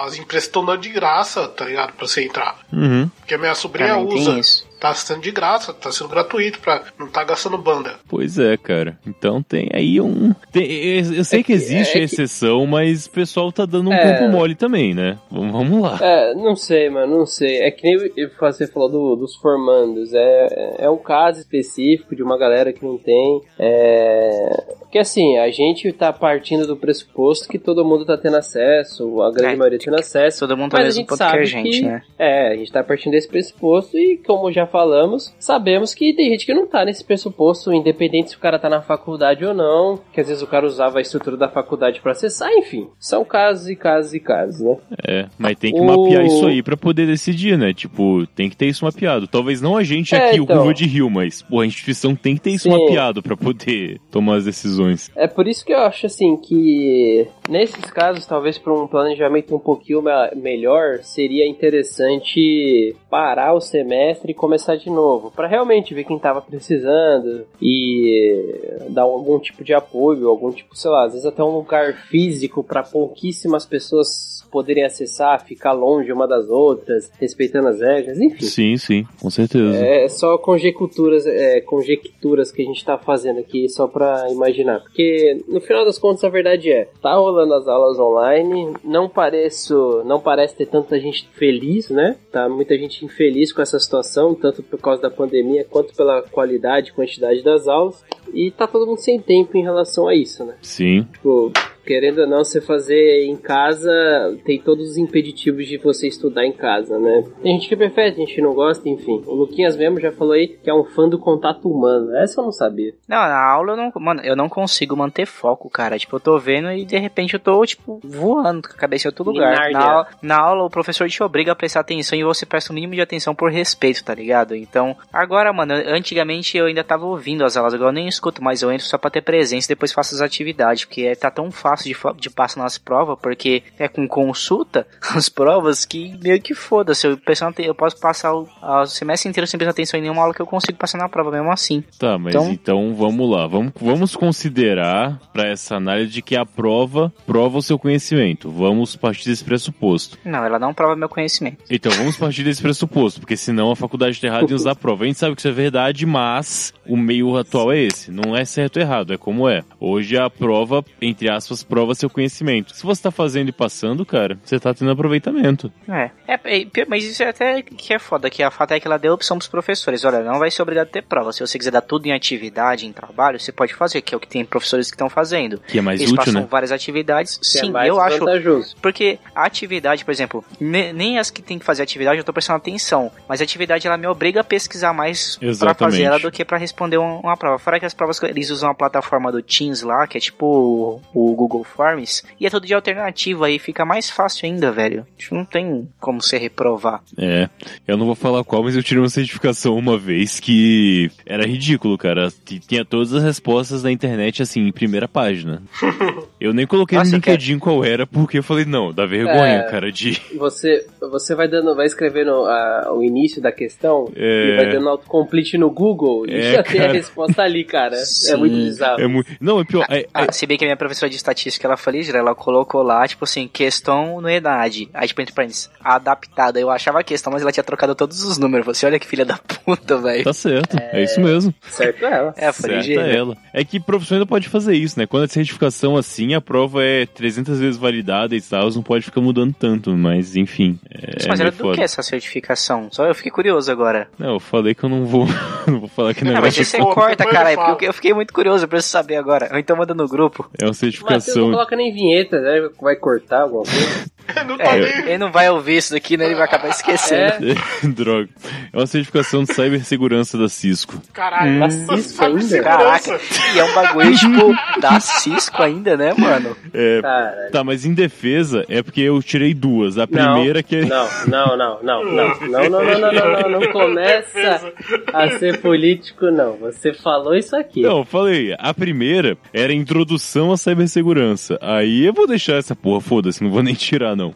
as 0.05 0.17
empresas 0.17 0.47
estão 0.47 0.63
dando 0.65 0.81
de 0.81 0.89
graça, 0.89 1.47
tá 1.47 1.65
ligado? 1.65 1.93
Pra 1.93 2.07
você 2.07 2.23
entrar. 2.23 2.57
Uhum. 2.71 3.09
Porque 3.19 3.33
a 3.35 3.37
minha 3.37 3.55
sobrinha 3.55 3.89
Também 3.95 4.07
tem 4.09 4.17
usa. 4.19 4.39
isso. 4.39 4.70
Tá 4.81 4.95
sendo 4.95 5.21
de 5.21 5.29
graça, 5.31 5.71
tá 5.73 5.91
sendo 5.91 6.09
gratuito 6.09 6.59
pra 6.59 6.81
não 6.99 7.07
tá 7.07 7.23
gastando 7.23 7.55
banda. 7.57 7.93
Pois 8.09 8.39
é, 8.39 8.57
cara. 8.57 8.97
Então 9.05 9.41
tem 9.43 9.69
aí 9.73 10.01
um. 10.01 10.33
tem- 10.51 10.65
eu 10.71 11.13
eu 11.17 11.23
sei 11.23 11.41
É 11.41 11.43
que, 11.43 11.47
que- 11.47 11.53
existe 11.53 11.93
é 11.99 12.03
a 12.03 12.07
que- 12.07 12.13
exceção, 12.13 12.65
mas 12.65 13.05
o 13.05 13.11
pessoal 13.11 13.51
tá 13.51 13.63
dando 13.65 13.91
um 13.91 13.93
É. 13.93 14.17
corpo 14.17 14.31
mole 14.35 14.55
também, 14.55 14.95
né? 14.95 15.19
Vamos, 15.29 15.51
vamos 15.51 15.81
lá. 15.83 15.99
É, 16.01 16.33
não 16.33 16.55
sei, 16.55 16.89
mano, 16.89 17.19
não 17.19 17.25
sei. 17.27 17.61
É 17.61 17.69
que 17.69 17.83
nem 17.83 18.11
você 18.39 18.65
falou 18.65 18.89
do- 18.89 19.15
dos 19.17 19.35
formandos. 19.35 20.13
É, 20.15 20.75
é 20.79 20.89
um 20.89 20.97
caso 20.97 21.39
específico 21.39 22.15
de 22.15 22.23
uma 22.23 22.35
galera 22.37 22.73
que 22.73 22.83
não 22.83 22.97
tem. 22.97 23.41
É, 23.59 24.63
Porque 24.81 24.99
assim, 24.99 25.37
a 25.37 25.49
gente 25.51 25.89
tá 25.93 26.11
partindo 26.11 26.67
do 26.67 26.75
pressuposto 26.75 27.47
que 27.47 27.57
todo 27.57 27.85
mundo 27.85 28.05
tá 28.05 28.17
tendo 28.17 28.35
acesso, 28.35 29.21
a 29.21 29.31
grande 29.31 29.53
É, 29.53 29.57
maioria 29.57 29.79
tendo 29.79 29.97
acesso. 29.97 30.39
Todo 30.39 30.57
mundo 30.57 30.71
tá 30.71 30.79
Mas 30.79 30.83
no 30.83 30.83
a 30.83 30.87
mesmo 30.87 30.99
gente 30.99 31.07
ponto 31.07 31.31
que 31.31 31.37
a 31.37 31.45
gente, 31.45 31.69
que- 31.79 31.85
né? 31.85 32.01
É, 32.19 32.47
a 32.51 32.55
gente 32.57 32.71
tá 32.71 32.83
partindo 32.83 33.13
desse 33.13 33.27
pressuposto 33.29 33.97
e, 33.97 34.17
como 34.17 34.51
já 34.51 34.65
falamos, 34.71 35.33
sabemos 35.39 35.93
que 35.93 36.13
tem 36.15 36.29
gente 36.31 36.45
que 36.45 36.53
não 36.53 36.65
tá 36.67 36.85
nesse 36.85 37.03
pressuposto, 37.03 37.73
independente 37.73 38.29
se 38.31 38.35
o 38.35 38.39
cara 38.39 38.57
tá 38.57 38.69
na 38.69 38.81
faculdade 38.81 39.45
ou 39.45 39.53
não, 39.53 39.99
que 40.13 40.21
às 40.21 40.27
vezes 40.27 40.41
o 40.41 40.47
cara 40.47 40.65
usava 40.65 40.99
a 40.99 41.01
estrutura 41.01 41.35
da 41.37 41.49
faculdade 41.49 41.99
pra 42.01 42.13
acessar, 42.13 42.49
enfim. 42.53 42.87
São 42.99 43.23
casos 43.25 43.67
e 43.69 43.75
casos 43.75 44.13
e 44.13 44.19
casos, 44.19 44.61
né? 44.61 44.77
É, 45.07 45.25
mas 45.37 45.57
tem 45.57 45.73
que 45.73 45.79
O- 45.79 45.83
mapear 45.85 46.25
isso 46.25 46.47
aí 46.47 46.63
pra 46.63 46.77
poder 46.77 47.05
decidir, 47.05 47.57
né? 47.57 47.73
Tipo, 47.73 48.25
tem 48.27 48.49
que 48.49 48.55
ter 48.55 48.67
isso 48.67 48.85
mapeado. 48.85 49.27
Talvez 49.27 49.61
não 49.61 49.75
a 49.75 49.83
gente 49.83 50.15
É, 50.15 50.17
aqui, 50.29 50.37
então. 50.39 50.55
o 50.55 50.59
Curva 50.59 50.73
de 50.73 50.85
Rio, 50.85 51.09
mas 51.09 51.41
pô, 51.41 51.59
a 51.59 51.65
instituição 51.65 52.15
tem 52.15 52.35
que 52.35 52.41
ter 52.41 52.51
isso 52.51 52.69
Sim. 52.69 52.77
mapeado 52.77 53.21
pra 53.21 53.35
poder 53.35 53.99
tomar 54.09 54.35
as 54.37 54.45
decisões. 54.45 55.11
É 55.15 55.27
por 55.27 55.47
isso 55.47 55.65
que 55.65 55.73
eu 55.73 55.79
acho 55.79 56.05
assim 56.05 56.37
que 56.37 57.27
nesses 57.49 57.85
casos, 57.91 58.25
talvez 58.25 58.57
para 58.57 58.73
um 58.73 58.87
planejamento 58.87 59.55
um 59.55 59.59
pouquinho 59.59 60.01
me- 60.01 60.11
melhor, 60.35 60.99
seria 61.03 61.47
interessante 61.47 62.95
parar 63.09 63.53
o 63.53 63.61
semestre 63.61 64.31
e 64.31 64.35
começar 64.35 64.60
de 64.77 64.89
novo, 64.89 65.31
para 65.31 65.47
realmente 65.47 65.93
ver 65.93 66.03
quem 66.03 66.19
tava 66.19 66.41
precisando 66.41 67.45
e 67.61 68.77
dar 68.89 69.03
algum 69.03 69.39
tipo 69.39 69.63
de 69.63 69.73
apoio, 69.73 70.29
algum 70.29 70.51
tipo, 70.51 70.75
sei 70.75 70.91
lá, 70.91 71.05
às 71.05 71.13
vezes 71.13 71.25
até 71.25 71.43
um 71.43 71.55
lugar 71.55 71.93
físico 72.07 72.63
para 72.63 72.83
pouquíssimas 72.83 73.65
pessoas 73.65 74.40
poderem 74.51 74.83
acessar, 74.83 75.43
ficar 75.45 75.71
longe 75.71 76.11
uma 76.11 76.27
das 76.27 76.49
outras, 76.49 77.11
respeitando 77.19 77.69
as 77.69 77.79
regras, 77.79 78.19
enfim. 78.19 78.45
Sim, 78.45 78.77
sim, 78.77 79.07
com 79.19 79.29
certeza. 79.29 79.75
É 79.77 80.07
só 80.09 80.37
conjecturas, 80.37 81.25
é, 81.25 81.61
conjecturas 81.61 82.51
que 82.51 82.61
a 82.61 82.65
gente 82.65 82.83
tá 82.83 82.97
fazendo 82.97 83.39
aqui 83.39 83.69
só 83.69 83.87
pra 83.87 84.27
imaginar. 84.29 84.81
Porque 84.81 85.41
no 85.47 85.61
final 85.61 85.85
das 85.85 85.97
contas 85.97 86.23
a 86.23 86.29
verdade 86.29 86.71
é, 86.71 86.89
tá 87.01 87.15
rolando 87.15 87.53
as 87.53 87.67
aulas 87.67 87.97
online, 87.97 88.73
não 88.83 89.07
pareço, 89.07 90.03
não 90.05 90.19
parece 90.19 90.55
ter 90.55 90.65
tanta 90.65 90.99
gente 90.99 91.27
feliz, 91.33 91.89
né? 91.89 92.17
Tá 92.31 92.49
muita 92.49 92.77
gente 92.77 93.05
infeliz 93.05 93.53
com 93.53 93.61
essa 93.61 93.79
situação, 93.79 94.35
tanto 94.35 94.61
por 94.61 94.79
causa 94.79 95.01
da 95.01 95.09
pandemia 95.09 95.65
quanto 95.69 95.95
pela 95.95 96.21
qualidade 96.21 96.89
e 96.89 96.93
quantidade 96.93 97.43
das 97.43 97.67
aulas. 97.67 98.03
E 98.33 98.51
tá 98.51 98.67
todo 98.67 98.87
mundo 98.87 98.99
sem 98.99 99.19
tempo 99.19 99.57
em 99.57 99.63
relação 99.63 100.07
a 100.07 100.15
isso, 100.15 100.43
né? 100.45 100.55
Sim. 100.61 101.03
Tipo, 101.11 101.51
querendo 101.85 102.19
ou 102.21 102.27
não, 102.27 102.43
você 102.43 102.61
fazer 102.61 103.25
em 103.25 103.35
casa 103.35 104.37
tem 104.45 104.59
todos 104.59 104.89
os 104.91 104.97
impeditivos 104.97 105.67
de 105.67 105.77
você 105.77 106.07
estudar 106.07 106.45
em 106.45 106.51
casa, 106.51 106.97
né? 106.99 107.23
Tem 107.41 107.53
gente 107.53 107.69
que 107.69 107.75
prefere, 107.75 108.11
tem 108.15 108.25
gente 108.25 108.35
que 108.35 108.41
não 108.41 108.53
gosta, 108.53 108.87
enfim. 108.87 109.21
O 109.25 109.33
Luquinhas 109.35 109.75
mesmo 109.75 109.99
já 109.99 110.11
falou 110.11 110.33
aí 110.33 110.47
que 110.47 110.69
é 110.69 110.73
um 110.73 110.83
fã 110.83 111.07
do 111.07 111.19
contato 111.19 111.69
humano. 111.69 112.15
Essa 112.17 112.39
eu 112.41 112.45
não 112.45 112.51
sabia. 112.51 112.93
Não, 113.07 113.17
na 113.17 113.39
aula 113.43 113.73
eu 113.73 113.77
não. 113.77 113.91
Mano, 113.95 114.21
eu 114.23 114.35
não 114.35 114.49
consigo 114.49 114.95
manter 114.95 115.25
foco, 115.25 115.69
cara. 115.69 115.97
Tipo, 115.97 116.15
eu 116.15 116.19
tô 116.19 116.37
vendo 116.39 116.71
e 116.71 116.85
de 116.85 116.97
repente 116.97 117.33
eu 117.33 117.39
tô, 117.39 117.65
tipo, 117.65 117.99
voando 118.03 118.67
com 118.67 118.73
a 118.73 118.77
cabeça 118.77 119.07
em 119.07 119.09
outro 119.09 119.23
lugar. 119.25 119.55
Na, 119.73 119.79
aula- 119.91 120.07
na 120.21 120.37
aula, 120.39 120.63
o 120.63 120.69
professor 120.69 121.09
te 121.09 121.21
obriga 121.23 121.51
a 121.51 121.55
prestar 121.55 121.81
atenção 121.81 122.17
e 122.17 122.23
você 122.23 122.45
presta 122.45 122.71
o 122.71 122.75
mínimo 122.75 122.93
de 122.95 123.01
atenção 123.01 123.33
por 123.35 123.51
respeito, 123.51 124.03
tá 124.03 124.13
ligado? 124.13 124.55
Então, 124.55 124.95
agora, 125.11 125.51
mano, 125.53 125.73
antigamente 125.73 126.57
eu 126.57 126.65
ainda 126.65 126.83
tava 126.83 127.05
ouvindo 127.05 127.43
as 127.43 127.55
aulas, 127.57 127.73
agora 127.73 127.89
eu 127.89 127.93
nem 127.93 128.07
escuto, 128.07 128.43
mas 128.43 128.61
eu 128.61 128.71
entro 128.71 128.85
só 128.85 128.97
pra 128.97 129.09
ter 129.09 129.21
presença 129.21 129.67
e 129.67 129.75
depois 129.75 129.91
faço 129.91 130.15
as 130.15 130.21
atividades, 130.21 130.85
porque 130.85 131.03
é, 131.03 131.15
tá 131.15 131.29
tão 131.31 131.51
fácil 131.51 131.70
de, 131.75 131.95
de 132.17 132.29
passar 132.29 132.61
nas 132.61 132.77
provas, 132.77 133.17
porque 133.21 133.63
é 133.77 133.87
com 133.87 134.07
consulta 134.07 134.87
as 135.15 135.29
provas 135.29 135.85
que 135.85 136.17
meio 136.23 136.41
que 136.41 136.53
foda-se. 136.53 137.07
Eu, 137.07 137.19
eu 137.59 137.75
posso 137.75 137.99
passar 137.99 138.33
o, 138.33 138.47
o 138.61 138.85
semestre 138.85 139.29
inteiro 139.29 139.47
sem 139.47 139.57
prestar 139.57 139.71
atenção 139.71 139.97
em 139.99 140.03
nenhuma 140.03 140.21
aula 140.21 140.33
que 140.33 140.41
eu 140.41 140.45
consigo 140.47 140.77
passar 140.77 140.97
na 140.97 141.09
prova 141.09 141.31
mesmo 141.31 141.51
assim. 141.51 141.83
Tá, 141.97 142.17
mas 142.17 142.33
Então- 142.35 142.51
então, 142.51 142.95
vamos 142.95 143.29
lá. 143.29 143.47
Vamos, 143.47 143.71
vamos 143.79 144.15
considerar 144.15 145.19
pra 145.31 145.47
essa 145.47 145.75
análise 145.75 146.11
de 146.11 146.21
que 146.21 146.35
a 146.35 146.45
prova 146.45 147.11
prova 147.25 147.57
o 147.57 147.61
seu 147.61 147.77
conhecimento. 147.79 148.49
Vamos 148.49 148.95
partir 148.95 149.29
desse 149.29 149.43
pressuposto. 149.43 150.17
Não, 150.25 150.43
ela 150.43 150.59
não 150.59 150.73
prova 150.73 150.95
meu 150.95 151.07
conhecimento. 151.09 151.63
Então, 151.69 151.91
vamos 151.93 152.17
partir 152.17 152.43
desse 152.43 152.61
pressuposto, 152.61 153.19
porque 153.19 153.37
senão 153.37 153.71
a 153.71 153.75
faculdade 153.75 154.19
tá 154.19 154.27
errada 154.27 154.51
em 154.51 154.55
usar 154.55 154.71
a 154.71 154.75
prova. 154.75 155.03
A 155.03 155.07
gente 155.07 155.19
sabe 155.19 155.35
que 155.35 155.41
isso 155.41 155.47
é 155.47 155.51
verdade, 155.51 156.05
mas 156.05 156.73
o 156.85 156.97
meio 156.97 157.37
atual 157.37 157.71
é 157.71 157.79
esse. 157.79 158.11
Não 158.11 158.35
é 158.35 158.43
certo 158.45 158.77
ou 158.77 158.81
errado, 158.81 159.13
é 159.13 159.17
como 159.17 159.47
é. 159.47 159.63
Hoje 159.79 160.17
a 160.17 160.29
prova, 160.29 160.83
entre 161.01 161.29
aspas, 161.29 161.60
prova 161.63 161.93
seu 161.95 162.09
conhecimento. 162.09 162.75
Se 162.75 162.83
você 162.83 163.01
tá 163.03 163.11
fazendo 163.11 163.49
e 163.49 163.51
passando, 163.51 164.05
cara, 164.05 164.37
você 164.43 164.59
tá 164.59 164.73
tendo 164.73 164.91
aproveitamento. 164.91 165.71
É. 165.87 166.09
É, 166.27 166.39
é, 166.61 166.67
mas 166.87 167.03
isso 167.03 167.21
é 167.23 167.29
até 167.29 167.61
que 167.61 167.93
é 167.93 167.99
foda, 167.99 168.29
que 168.29 168.41
a 168.43 168.49
fato 168.51 168.71
é 168.71 168.79
que 168.79 168.87
ela 168.87 168.97
deu 168.97 169.13
opção 169.13 169.37
pros 169.37 169.47
professores. 169.49 170.03
Olha, 170.05 170.21
não 170.21 170.39
vai 170.39 170.49
ser 170.51 170.61
obrigado 170.61 170.87
a 170.87 170.91
ter 170.91 171.03
prova. 171.03 171.31
Se 171.33 171.41
você 171.41 171.57
quiser 171.57 171.71
dar 171.71 171.81
tudo 171.81 172.05
em 172.05 172.13
atividade, 172.13 172.85
em 172.85 172.91
trabalho, 172.93 173.39
você 173.39 173.51
pode 173.51 173.73
fazer, 173.73 174.01
que 174.01 174.13
é 174.13 174.17
o 174.17 174.19
que 174.19 174.27
tem 174.27 174.45
professores 174.45 174.89
que 174.89 174.95
estão 174.95 175.09
fazendo. 175.09 175.59
Que 175.67 175.79
é 175.79 175.81
mais 175.81 175.99
Eles 175.99 176.11
útil, 176.13 176.25
passam 176.25 176.41
né? 176.41 176.47
várias 176.49 176.71
atividades. 176.71 177.37
Que 177.37 177.57
é 177.59 177.61
Sim, 177.61 177.71
mais 177.71 177.87
eu 177.87 177.99
acho. 177.99 178.19
vantajoso. 178.19 178.75
Porque 178.81 179.19
a 179.35 179.45
atividade, 179.45 180.05
por 180.05 180.11
exemplo, 180.11 180.43
ne- 180.59 180.93
nem 180.93 181.19
as 181.19 181.29
que 181.29 181.41
tem 181.41 181.59
que 181.59 181.65
fazer 181.65 181.83
atividade 181.83 182.17
eu 182.17 182.23
tô 182.23 182.31
prestando 182.33 182.57
atenção. 182.57 183.11
Mas 183.27 183.41
a 183.41 183.43
atividade 183.43 183.85
ela 183.87 183.97
me 183.97 184.07
obriga 184.07 184.41
a 184.41 184.43
pesquisar 184.43 184.93
mais 184.93 185.35
pra 185.37 185.47
Exatamente. 185.49 185.77
fazer 185.95 186.03
ela 186.03 186.19
do 186.19 186.31
que 186.31 186.45
pra 186.45 186.57
responder 186.57 186.97
um- 186.97 187.19
uma 187.19 187.35
prova. 187.35 187.59
Fora 187.59 187.79
que 187.79 187.85
as 187.85 187.93
provas 187.93 188.19
que 188.19 188.25
eles 188.25 188.49
usam 188.49 188.69
a 188.69 188.73
plataforma 188.75 189.31
do 189.31 189.41
Teams 189.41 189.81
lá, 189.81 190.07
que 190.07 190.17
é 190.17 190.21
tipo 190.21 191.01
o, 191.13 191.29
o 191.31 191.35
Google 191.35 191.50
Forms, 191.63 192.23
e 192.39 192.45
é 192.45 192.49
tudo 192.49 192.65
de 192.65 192.73
alternativa 192.73 193.45
aí, 193.45 193.59
fica 193.59 193.83
mais 193.85 194.09
fácil 194.09 194.45
ainda, 194.45 194.71
velho. 194.71 195.05
Acho 195.17 195.29
que 195.29 195.35
não 195.35 195.45
tem 195.45 195.87
como 195.99 196.21
você 196.21 196.37
reprovar. 196.37 197.01
É, 197.17 197.49
eu 197.87 197.97
não 197.97 198.05
vou 198.05 198.15
falar 198.15 198.43
qual, 198.43 198.63
mas 198.63 198.75
eu 198.75 198.83
tirei 198.83 199.01
uma 199.01 199.09
certificação 199.09 199.77
uma 199.77 199.97
vez 199.97 200.39
que 200.39 201.11
era 201.25 201.45
ridículo, 201.45 201.97
cara. 201.97 202.29
Tinha 202.67 202.83
todas 202.85 203.13
as 203.13 203.23
respostas 203.23 203.83
na 203.83 203.91
internet, 203.91 204.41
assim, 204.41 204.61
em 204.67 204.71
primeira 204.71 205.07
página. 205.07 205.61
Eu 206.39 206.53
nem 206.53 206.65
coloquei 206.65 206.97
Nossa, 206.97 207.11
no 207.11 207.17
LinkedIn 207.17 207.59
qual 207.59 207.85
era, 207.85 208.07
porque 208.07 208.39
eu 208.39 208.43
falei, 208.43 208.65
não, 208.65 208.91
dá 208.91 209.05
vergonha, 209.05 209.57
É. 209.59 209.69
cara, 209.69 209.91
de... 209.91 210.19
Você, 210.35 210.87
você 210.99 211.35
vai 211.35 211.47
dando, 211.47 211.75
vai 211.75 211.85
escrevendo 211.85 212.31
a- 212.31 212.91
o 212.91 213.03
início 213.03 213.39
da 213.39 213.51
questão 213.51 214.11
É. 214.15 214.47
e 214.47 214.55
vai 214.55 214.71
dando 214.71 214.89
autocomplete 214.89 215.55
no 215.59 215.69
Google 215.69 216.25
e 216.27 216.33
É, 216.33 216.53
já 216.53 216.63
tem 216.63 216.79
a 216.79 216.85
cara. 216.85 216.93
resposta 216.93 217.43
ali, 217.43 217.63
cara. 217.63 217.95
Sim. 218.05 218.33
É 218.33 218.37
muito 218.37 218.55
bizarro. 218.55 218.99
É 219.01 219.05
muito... 219.07 219.31
Não, 219.39 219.59
é 219.59 219.63
pior, 219.63 219.85
é- 219.87 219.99
é- 219.99 220.07
Ah, 220.11 220.31
se 220.31 220.47
bem 220.47 220.57
que 220.57 220.65
a 220.65 220.67
minha 220.67 220.75
professora 220.77 221.11
de 221.11 221.15
estatística, 221.15 221.40
ela 221.61 221.77
foi 221.77 221.93
ligeira, 221.93 222.19
ela 222.19 222.35
colocou 222.35 222.81
lá, 222.81 223.07
tipo 223.07 223.23
assim, 223.23 223.47
questão 223.47 224.21
no 224.21 224.29
ENAD. 224.29 224.89
Aí, 224.93 225.07
tipo, 225.07 225.21
entre 225.21 225.33
parênteses, 225.33 225.69
adaptada. 225.83 226.59
Eu 226.59 226.69
achava 226.69 226.99
a 226.99 227.03
questão, 227.03 227.31
mas 227.31 227.41
ela 227.41 227.51
tinha 227.51 227.63
trocado 227.63 227.95
todos 227.95 228.23
os 228.23 228.37
números. 228.37 228.65
Você 228.65 228.85
olha 228.85 228.99
que 228.99 229.07
filha 229.07 229.25
da 229.25 229.37
puta, 229.37 229.97
velho. 229.97 230.23
tá 230.23 230.33
certo, 230.33 230.77
é... 230.77 231.03
isso 231.03 231.19
mesmo. 231.19 231.53
Certo 231.69 232.05
ela. 232.05 232.33
É, 232.37 232.51
foi 232.51 232.69
Certa 232.69 232.77
ligeira. 232.77 233.07
ela. 233.07 233.37
É 233.53 233.63
que 233.63 233.79
professor 233.79 234.15
ainda 234.15 234.25
pode 234.25 234.49
fazer 234.49 234.75
isso, 234.75 234.99
né? 234.99 235.05
Quando 235.05 235.25
é 235.25 235.27
certificação 235.27 235.97
assim, 235.97 236.33
a 236.33 236.41
prova 236.41 236.83
é 236.83 237.05
300 237.05 237.59
vezes 237.59 237.77
validada 237.77 238.35
e 238.35 238.41
tal, 238.41 238.69
não 238.71 238.83
pode 238.83 239.05
ficar 239.05 239.21
mudando 239.21 239.53
tanto, 239.53 239.91
mas 239.91 240.35
enfim. 240.35 240.79
É, 240.89 241.27
mas 241.27 241.39
é 241.39 241.43
era 241.43 241.51
do 241.51 241.57
foda. 241.57 241.75
que 241.75 241.83
essa 241.83 242.01
certificação? 242.01 242.89
Só 242.91 243.05
eu 243.05 243.15
fiquei 243.15 243.31
curioso 243.31 243.71
agora. 243.71 244.07
Não, 244.17 244.33
eu 244.33 244.39
falei 244.39 244.73
que 244.73 244.83
eu 244.83 244.89
não 244.89 245.05
vou, 245.05 245.27
não 245.71 245.79
vou 245.81 245.89
falar 245.89 246.13
que 246.13 246.21
Ah, 246.21 246.25
mas 246.25 246.35
negócio 246.35 246.65
você 246.65 246.77
Pô, 246.77 246.93
corta, 246.93 247.25
caralho, 247.25 247.55
falo. 247.55 247.69
porque 247.69 247.87
eu, 247.87 247.93
fiquei 247.93 248.13
muito 248.13 248.33
curioso, 248.33 248.63
eu 248.65 248.67
preciso 248.67 248.91
saber 248.91 249.15
agora. 249.17 249.49
Ou 249.51 249.57
então 249.59 249.75
manda 249.77 249.93
no 249.93 250.07
grupo. 250.07 250.49
é 250.59 250.63
uma 250.65 250.67
Matheus 250.67 250.67
não 250.67 250.73
certificação. 250.73 251.51
coloca 251.51 251.75
nem 251.75 251.93
vinheta, 251.93 252.39
né? 252.39 252.69
Vai 252.81 252.95
cortar 252.95 253.41
alguma 253.43 253.63
coisa. 253.63 254.05
não 254.47 254.57
tá 254.57 254.63
É, 254.75 254.79
nem. 254.79 255.09
ele 255.09 255.17
não 255.17 255.31
vai 255.31 255.49
ouvir 255.49 255.77
isso 255.77 255.91
daqui, 255.93 256.17
né? 256.17 256.25
Ele 256.25 256.35
vai 256.35 256.45
acabar 256.45 256.69
esquecendo. 256.69 257.51
É. 257.51 257.87
Droga. 257.87 258.29
É 258.73 258.77
uma 258.77 258.87
certificação 258.87 259.43
de 259.43 259.53
cibersegurança 259.53 260.37
da 260.37 260.47
Cisco. 260.49 261.01
Caralho, 261.13 261.51
Hum. 261.63 261.95
Isso 261.95 262.15
sabe 262.15 262.39
ainda? 262.39 262.61
Caraca, 262.63 263.19
e 263.55 263.59
é 263.59 263.63
um 263.63 263.73
bagulho, 263.73 264.15
tipo, 264.17 264.79
da 264.79 264.99
Cisco 264.99 265.61
ainda, 265.61 265.97
né, 265.97 266.13
mano? 266.17 266.55
É, 266.73 267.01
Caralho. 267.01 267.51
tá, 267.51 267.63
mas 267.63 267.85
em 267.85 267.93
defesa 267.93 268.65
é 268.69 268.81
porque 268.81 269.01
eu 269.01 269.21
tirei 269.21 269.53
duas. 269.53 269.97
A 269.97 270.07
primeira 270.07 270.61
que 270.63 270.77
é. 270.77 270.85
Não, 270.85 271.07
não, 271.27 271.57
não, 271.57 271.79
não, 271.83 272.03
não, 272.05 272.35
não, 272.35 272.35
não, 272.47 272.69
não, 272.69 272.99
não, 272.99 273.11
não, 273.11 273.41
não, 273.41 273.59
não 273.59 273.71
começa 273.71 274.71
a 275.13 275.29
ser 275.37 275.59
político, 275.61 276.31
não. 276.31 276.57
Você 276.57 276.93
falou 276.93 277.35
isso 277.35 277.55
aqui. 277.55 277.81
Não, 277.81 277.99
eu 277.99 278.05
falei, 278.05 278.55
a 278.57 278.73
primeira 278.73 279.37
era 279.53 279.73
introdução 279.73 280.51
à 280.51 280.57
cibersegurança. 280.57 281.57
Aí 281.61 282.05
eu 282.05 282.13
vou 282.13 282.27
deixar 282.27 282.55
essa 282.55 282.75
porra, 282.75 283.01
foda-se, 283.01 283.43
não 283.43 283.51
vou 283.51 283.63
nem 283.63 283.73
tirar, 283.73 284.10
não. 284.15 284.33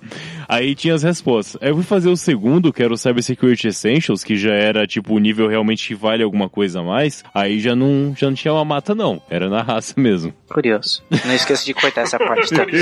Aí 0.47 0.75
tinha 0.75 0.93
as 0.93 1.03
respostas. 1.03 1.61
Aí 1.61 1.69
eu 1.69 1.75
fui 1.75 1.83
fazer 1.83 2.09
o 2.09 2.15
segundo, 2.17 2.71
que 2.73 2.83
era 2.83 2.93
o 2.93 2.97
Cybersecurity 2.97 3.67
Essentials, 3.67 4.23
que 4.23 4.35
já 4.37 4.53
era, 4.53 4.85
tipo, 4.87 5.13
o 5.13 5.19
nível 5.19 5.47
realmente 5.47 5.87
que 5.87 5.95
vale 5.95 6.23
alguma 6.23 6.49
coisa 6.49 6.79
a 6.79 6.83
mais. 6.83 7.23
Aí 7.33 7.59
já 7.59 7.75
não, 7.75 8.13
já 8.15 8.27
não 8.27 8.33
tinha 8.35 8.53
uma 8.53 8.65
mata, 8.65 8.93
não. 8.95 9.21
Era 9.29 9.49
na 9.49 9.61
raça 9.61 9.93
mesmo. 9.99 10.33
Curioso. 10.49 11.03
Não 11.25 11.33
esqueça 11.33 11.65
de 11.65 11.73
cortar 11.73 12.01
essa 12.01 12.17
parte, 12.17 12.49
tá? 12.53 12.65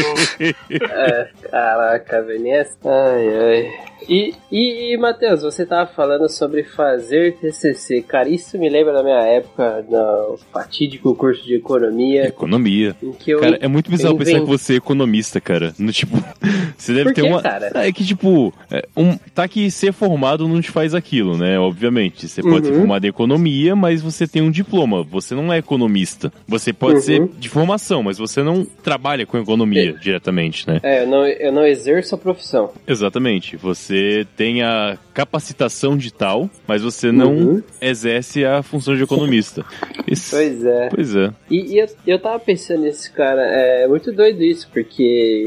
É, 0.70 1.30
caraca, 1.50 2.22
Veneza. 2.24 2.78
Ai, 2.86 3.28
ai. 3.28 3.74
E, 4.10 4.34
e, 4.52 4.94
e 4.94 4.98
Matheus, 4.98 5.44
você 5.44 5.66
tava 5.66 5.90
falando 5.90 6.28
sobre 6.30 6.64
fazer 6.64 7.38
TCC. 7.38 8.02
Cara, 8.02 8.28
isso 8.28 8.58
me 8.58 8.70
lembra 8.70 8.92
da 8.94 9.02
minha 9.04 9.22
época, 9.22 9.86
no 9.90 10.38
fatídico 10.52 11.16
curso 11.16 11.44
de 11.46 11.56
economia, 11.56 12.28
Economia. 12.28 12.96
que. 13.20 13.36
Cara, 13.38 13.58
é 13.62 13.68
muito 13.68 13.90
bizarro 13.90 14.18
pensar 14.18 14.40
que 14.42 14.46
você 14.46 14.74
é 14.74 14.78
economista, 14.78 15.40
cara. 15.40 15.74
No 15.80 15.92
tipo, 15.94 16.18
você 16.78 16.94
deve 16.94 17.06
Por 17.06 17.14
ter 17.14 17.22
quê, 17.22 17.28
uma. 17.30 17.42
cara? 17.42 17.53
Cara. 17.60 17.88
É 17.88 17.92
que, 17.92 18.04
tipo, 18.06 18.54
é, 18.72 18.86
um, 18.96 19.18
tá 19.34 19.48
que 19.48 19.70
ser 19.72 19.92
formado 19.94 20.48
não 20.48 20.62
te 20.62 20.72
faz 20.72 20.94
aquilo, 20.94 21.38
né? 21.38 21.58
Obviamente. 21.60 22.28
Você 22.28 22.42
pode 22.42 22.68
Uhum. 22.68 22.74
ser 22.74 22.80
formado 22.80 23.06
em 23.06 23.10
economia, 23.10 23.76
mas 23.76 24.02
você 24.02 24.28
tem 24.28 24.42
um 24.42 24.52
diploma. 24.52 25.04
Você 25.04 25.36
não 25.36 25.52
é 25.52 25.58
economista. 25.58 26.32
Você 26.48 26.72
pode 26.74 26.96
Uhum. 26.96 27.02
ser 27.02 27.28
de 27.40 27.50
formação, 27.50 28.04
mas 28.04 28.18
você 28.18 28.42
não 28.44 28.66
trabalha 28.66 29.26
com 29.26 29.38
economia 29.38 29.94
diretamente, 29.94 30.68
né? 30.68 30.80
É, 30.84 31.04
eu 31.04 31.08
não, 31.08 31.26
eu 31.26 31.52
não 31.52 31.66
exerço 31.66 32.16
a 32.16 32.18
profissão. 32.18 32.72
Exatamente. 32.88 33.56
Você 33.58 34.26
tem 34.36 34.62
a 34.64 34.98
capacitação 35.14 35.96
de 35.98 36.12
tal, 36.14 36.50
mas 36.68 36.82
você 36.82 37.12
não 37.12 37.34
Uhum. 37.34 37.64
exerce 37.82 38.44
a 38.46 38.62
função 38.64 38.96
de 38.96 39.04
economista. 39.04 39.64
Isso- 40.08 40.36
Pois 40.36 40.66
é. 40.66 40.90
Pois 40.90 41.16
é. 41.16 41.32
E, 41.50 41.74
e 41.76 41.80
eu, 41.80 41.88
eu 42.08 42.20
tava 42.20 42.40
pensando 42.40 42.82
nesse 42.82 43.12
cara, 43.12 43.42
é 43.42 43.88
muito 43.88 44.12
doido 44.12 44.42
isso, 44.44 44.68
porque 44.72 45.04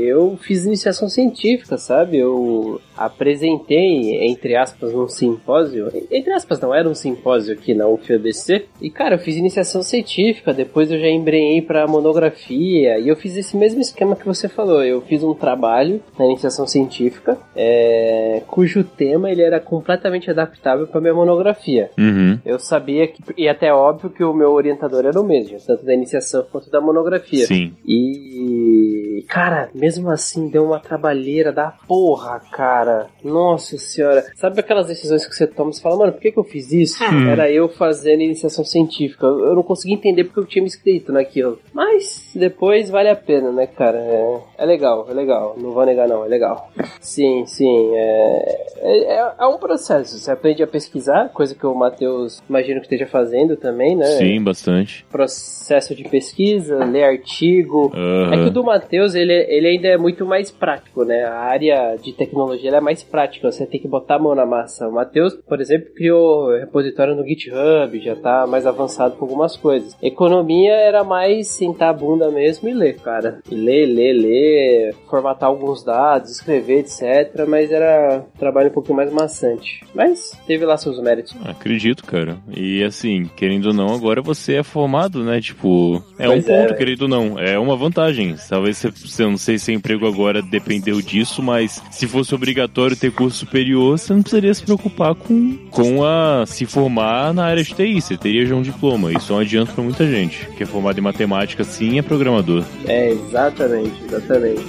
eu 0.07 0.38
fiz 0.42 0.64
iniciação 0.64 1.09
científica, 1.09 1.76
sabe? 1.76 2.16
Eu 2.18 2.81
apresentei, 2.96 4.24
entre 4.26 4.57
aspas, 4.57 4.92
num 4.92 5.09
simpósio. 5.09 5.90
Entre 6.11 6.33
aspas, 6.33 6.61
não, 6.61 6.74
era 6.74 6.88
um 6.88 6.94
simpósio 6.94 7.52
aqui 7.52 7.74
na 7.74 7.87
UFABC. 7.88 8.66
E, 8.81 8.90
cara, 8.90 9.16
eu 9.16 9.18
fiz 9.18 9.37
iniciação 9.37 9.83
científica, 9.83 10.52
depois 10.55 10.90
eu 10.90 10.98
já 10.98 11.09
embrenhei 11.09 11.61
pra 11.61 11.87
monografia, 11.87 12.98
e 12.98 13.09
eu 13.09 13.16
fiz 13.16 13.37
esse 13.37 13.57
mesmo 13.57 13.81
esquema 13.81 14.16
que 14.16 14.24
você 14.26 14.48
falou. 14.48 14.83
Eu 14.85 15.00
fiz 15.02 15.22
um 15.22 15.35
trabalho 15.35 16.00
na 16.18 16.24
iniciação 16.24 16.66
científica, 16.66 17.38
é, 17.55 18.42
cujo 18.46 18.83
tema 18.85 19.31
ele 19.31 19.42
era 19.42 19.55
completamente 19.60 20.30
adaptável 20.30 20.86
pra 20.86 21.00
minha 21.00 21.14
monografia. 21.14 21.90
Uhum. 21.98 22.38
Eu 22.44 22.58
sabia 22.58 23.08
que, 23.08 23.22
e 23.36 23.48
até 23.48 23.72
óbvio 23.72 24.10
que 24.10 24.22
o 24.22 24.32
meu 24.32 24.52
orientador 24.52 25.04
era 25.04 25.20
o 25.20 25.24
mesmo, 25.24 25.58
tanto 25.66 25.84
da 25.84 25.94
iniciação 25.94 26.46
quanto 26.50 26.70
da 26.70 26.80
monografia. 26.80 27.46
Sim. 27.46 27.74
E, 27.86 29.24
cara, 29.28 29.70
mesmo 29.74 30.10
assim 30.10 30.48
deu 30.48 30.64
uma 30.64 30.78
trabalheira 30.78 31.52
da 31.52 31.72
porra, 31.88 32.40
cara. 32.52 33.06
Nossa 33.24 33.76
senhora. 33.78 34.24
Sabe 34.36 34.60
aquelas 34.60 34.86
decisões 34.86 35.26
que 35.26 35.34
você 35.34 35.46
toma 35.46 35.70
e 35.70 35.74
você 35.74 35.82
fala, 35.82 35.96
mano, 35.96 36.12
por 36.12 36.20
que, 36.20 36.30
que 36.30 36.38
eu 36.38 36.44
fiz 36.44 36.70
isso? 36.72 37.02
Era 37.28 37.50
eu 37.50 37.68
fazendo 37.68 38.22
iniciação 38.22 38.64
científica. 38.64 39.26
Eu 39.26 39.46
eu 39.46 39.54
não 39.54 39.62
consegui 39.62 39.94
entender 39.94 40.24
porque 40.24 40.40
eu 40.40 40.46
tinha 40.46 40.62
me 40.62 40.66
inscrito 40.66 41.12
naquilo. 41.12 41.58
Mas 41.72 42.32
depois 42.34 42.90
vale 42.90 43.08
a 43.08 43.16
pena, 43.16 43.50
né, 43.50 43.66
cara? 43.66 43.98
É, 43.98 44.40
é 44.58 44.66
legal, 44.66 45.06
é 45.08 45.14
legal. 45.14 45.54
Não 45.58 45.72
vou 45.72 45.86
negar, 45.86 46.08
não, 46.08 46.24
é 46.24 46.28
legal. 46.28 46.70
Sim, 47.00 47.44
sim. 47.46 47.94
É, 47.94 48.66
é, 48.78 49.34
é 49.38 49.45
um 49.48 49.59
processo. 49.59 50.18
Você 50.18 50.30
aprende 50.30 50.62
a 50.62 50.66
pesquisar, 50.66 51.30
coisa 51.30 51.54
que 51.54 51.66
o 51.66 51.74
Matheus 51.74 52.42
imagino 52.48 52.80
que 52.80 52.87
esteja 52.87 53.06
fazendo 53.06 53.56
também, 53.56 53.96
né? 53.96 54.06
Sim, 54.06 54.42
bastante. 54.42 55.04
processo 55.11 55.94
de 55.94 56.04
pesquisa, 56.04 56.85
ler 56.85 57.04
artigo. 57.04 57.92
Aham. 57.94 58.35
É 58.35 58.42
que 58.42 58.48
o 58.48 58.50
do 58.50 58.64
Matheus, 58.64 59.14
ele, 59.14 59.32
ele 59.32 59.68
ainda 59.68 59.88
é 59.88 59.96
muito 59.96 60.24
mais 60.24 60.50
prático, 60.50 61.04
né? 61.04 61.24
A 61.24 61.38
área 61.38 61.96
de 61.96 62.12
tecnologia 62.12 62.70
é 62.70 62.80
mais 62.80 63.02
prática, 63.02 63.50
você 63.50 63.66
tem 63.66 63.80
que 63.80 63.88
botar 63.88 64.16
a 64.16 64.18
mão 64.18 64.35
na 64.35 64.46
massa. 64.46 64.88
O 64.88 64.92
Matheus, 64.92 65.35
por 65.35 65.61
exemplo, 65.61 65.92
criou 65.94 66.56
repositório 66.56 67.14
no 67.14 67.26
GitHub, 67.26 67.98
já 68.00 68.16
tá 68.16 68.46
mais 68.46 68.66
avançado 68.66 69.16
com 69.16 69.24
algumas 69.24 69.56
coisas. 69.56 69.96
Economia 70.02 70.72
era 70.72 71.04
mais 71.04 71.48
sentar 71.48 71.90
a 71.90 71.92
bunda 71.92 72.30
mesmo 72.30 72.68
e 72.68 72.74
ler, 72.74 72.96
cara. 73.00 73.40
E 73.50 73.54
ler, 73.54 73.87
ler, 73.87 74.12
ler, 74.12 74.94
formatar 75.09 75.48
alguns 75.48 75.85
dados, 75.85 76.30
escrever, 76.30 76.80
etc. 76.80 77.46
Mas 77.48 77.70
era 77.72 78.22
um 78.35 78.38
trabalho 78.38 78.70
um 78.70 78.72
pouquinho 78.72 78.96
mais 78.96 79.12
maçante. 79.37 79.85
Mas 79.94 80.33
teve 80.46 80.64
lá 80.64 80.77
seus 80.77 80.99
méritos. 81.01 81.35
Acredito, 81.44 82.05
cara. 82.05 82.38
E 82.55 82.83
assim, 82.83 83.31
querendo 83.37 83.66
ou 83.66 83.75
não, 83.75 83.94
agora 83.94 84.22
você 84.22 84.55
é 84.55 84.62
formado, 84.62 85.22
né? 85.22 85.40
Tipo, 85.40 86.03
é 86.18 86.27
Pois 86.27 86.46
um 86.46 86.53
é, 86.53 86.57
ponto, 86.57 86.66
velho. 86.68 86.77
querido 86.77 87.05
ou 87.05 87.09
não. 87.09 87.38
É 87.38 87.59
uma 87.59 87.77
vantagem. 87.77 88.35
Talvez 88.49 88.79
você, 88.79 88.90
você 88.90 89.22
não 89.25 89.37
sei 89.37 89.59
se 89.59 89.72
emprego 89.72 90.07
agora 90.07 90.40
dependeu 90.42 91.01
disso, 91.03 91.42
mas 91.42 91.83
se 91.90 92.07
fosse 92.07 92.35
obrigatório 92.35 92.96
ter 92.96 93.12
curso 93.12 93.38
superior, 93.38 93.99
você 93.99 94.12
não 94.12 94.22
precisaria 94.22 94.55
se 94.55 94.62
preocupar 94.62 95.14
com, 95.14 95.57
com 95.70 96.05
a 96.05 96.44
se 96.46 96.64
formar 96.66 97.35
na 97.35 97.44
área 97.44 97.62
de 97.62 97.75
TI. 97.75 98.01
Você 98.01 98.16
teria 98.16 98.46
já 98.46 98.55
um 98.55 98.62
diploma. 98.62 99.12
Isso 99.12 99.33
é 99.33 99.37
um 99.37 99.40
adianto 99.40 99.72
pra 99.72 99.85
muita 99.85 100.07
gente. 100.07 100.46
Que 100.57 100.62
é 100.62 100.66
formado 100.66 100.99
em 100.99 101.03
matemática, 101.03 101.64
sim, 101.64 101.99
é 101.99 102.03
programador. 102.03 102.64
É, 102.87 103.11
exatamente, 103.11 104.03
exatamente. 104.05 104.64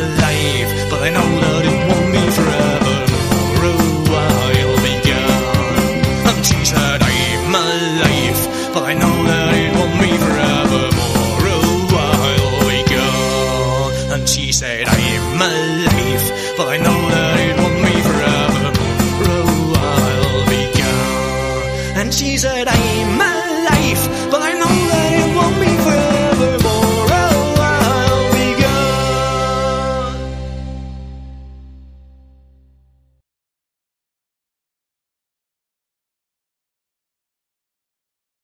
Alive, 0.00 0.90
but 0.90 1.02
I 1.02 1.10
know 1.10 1.28
that 1.40 1.69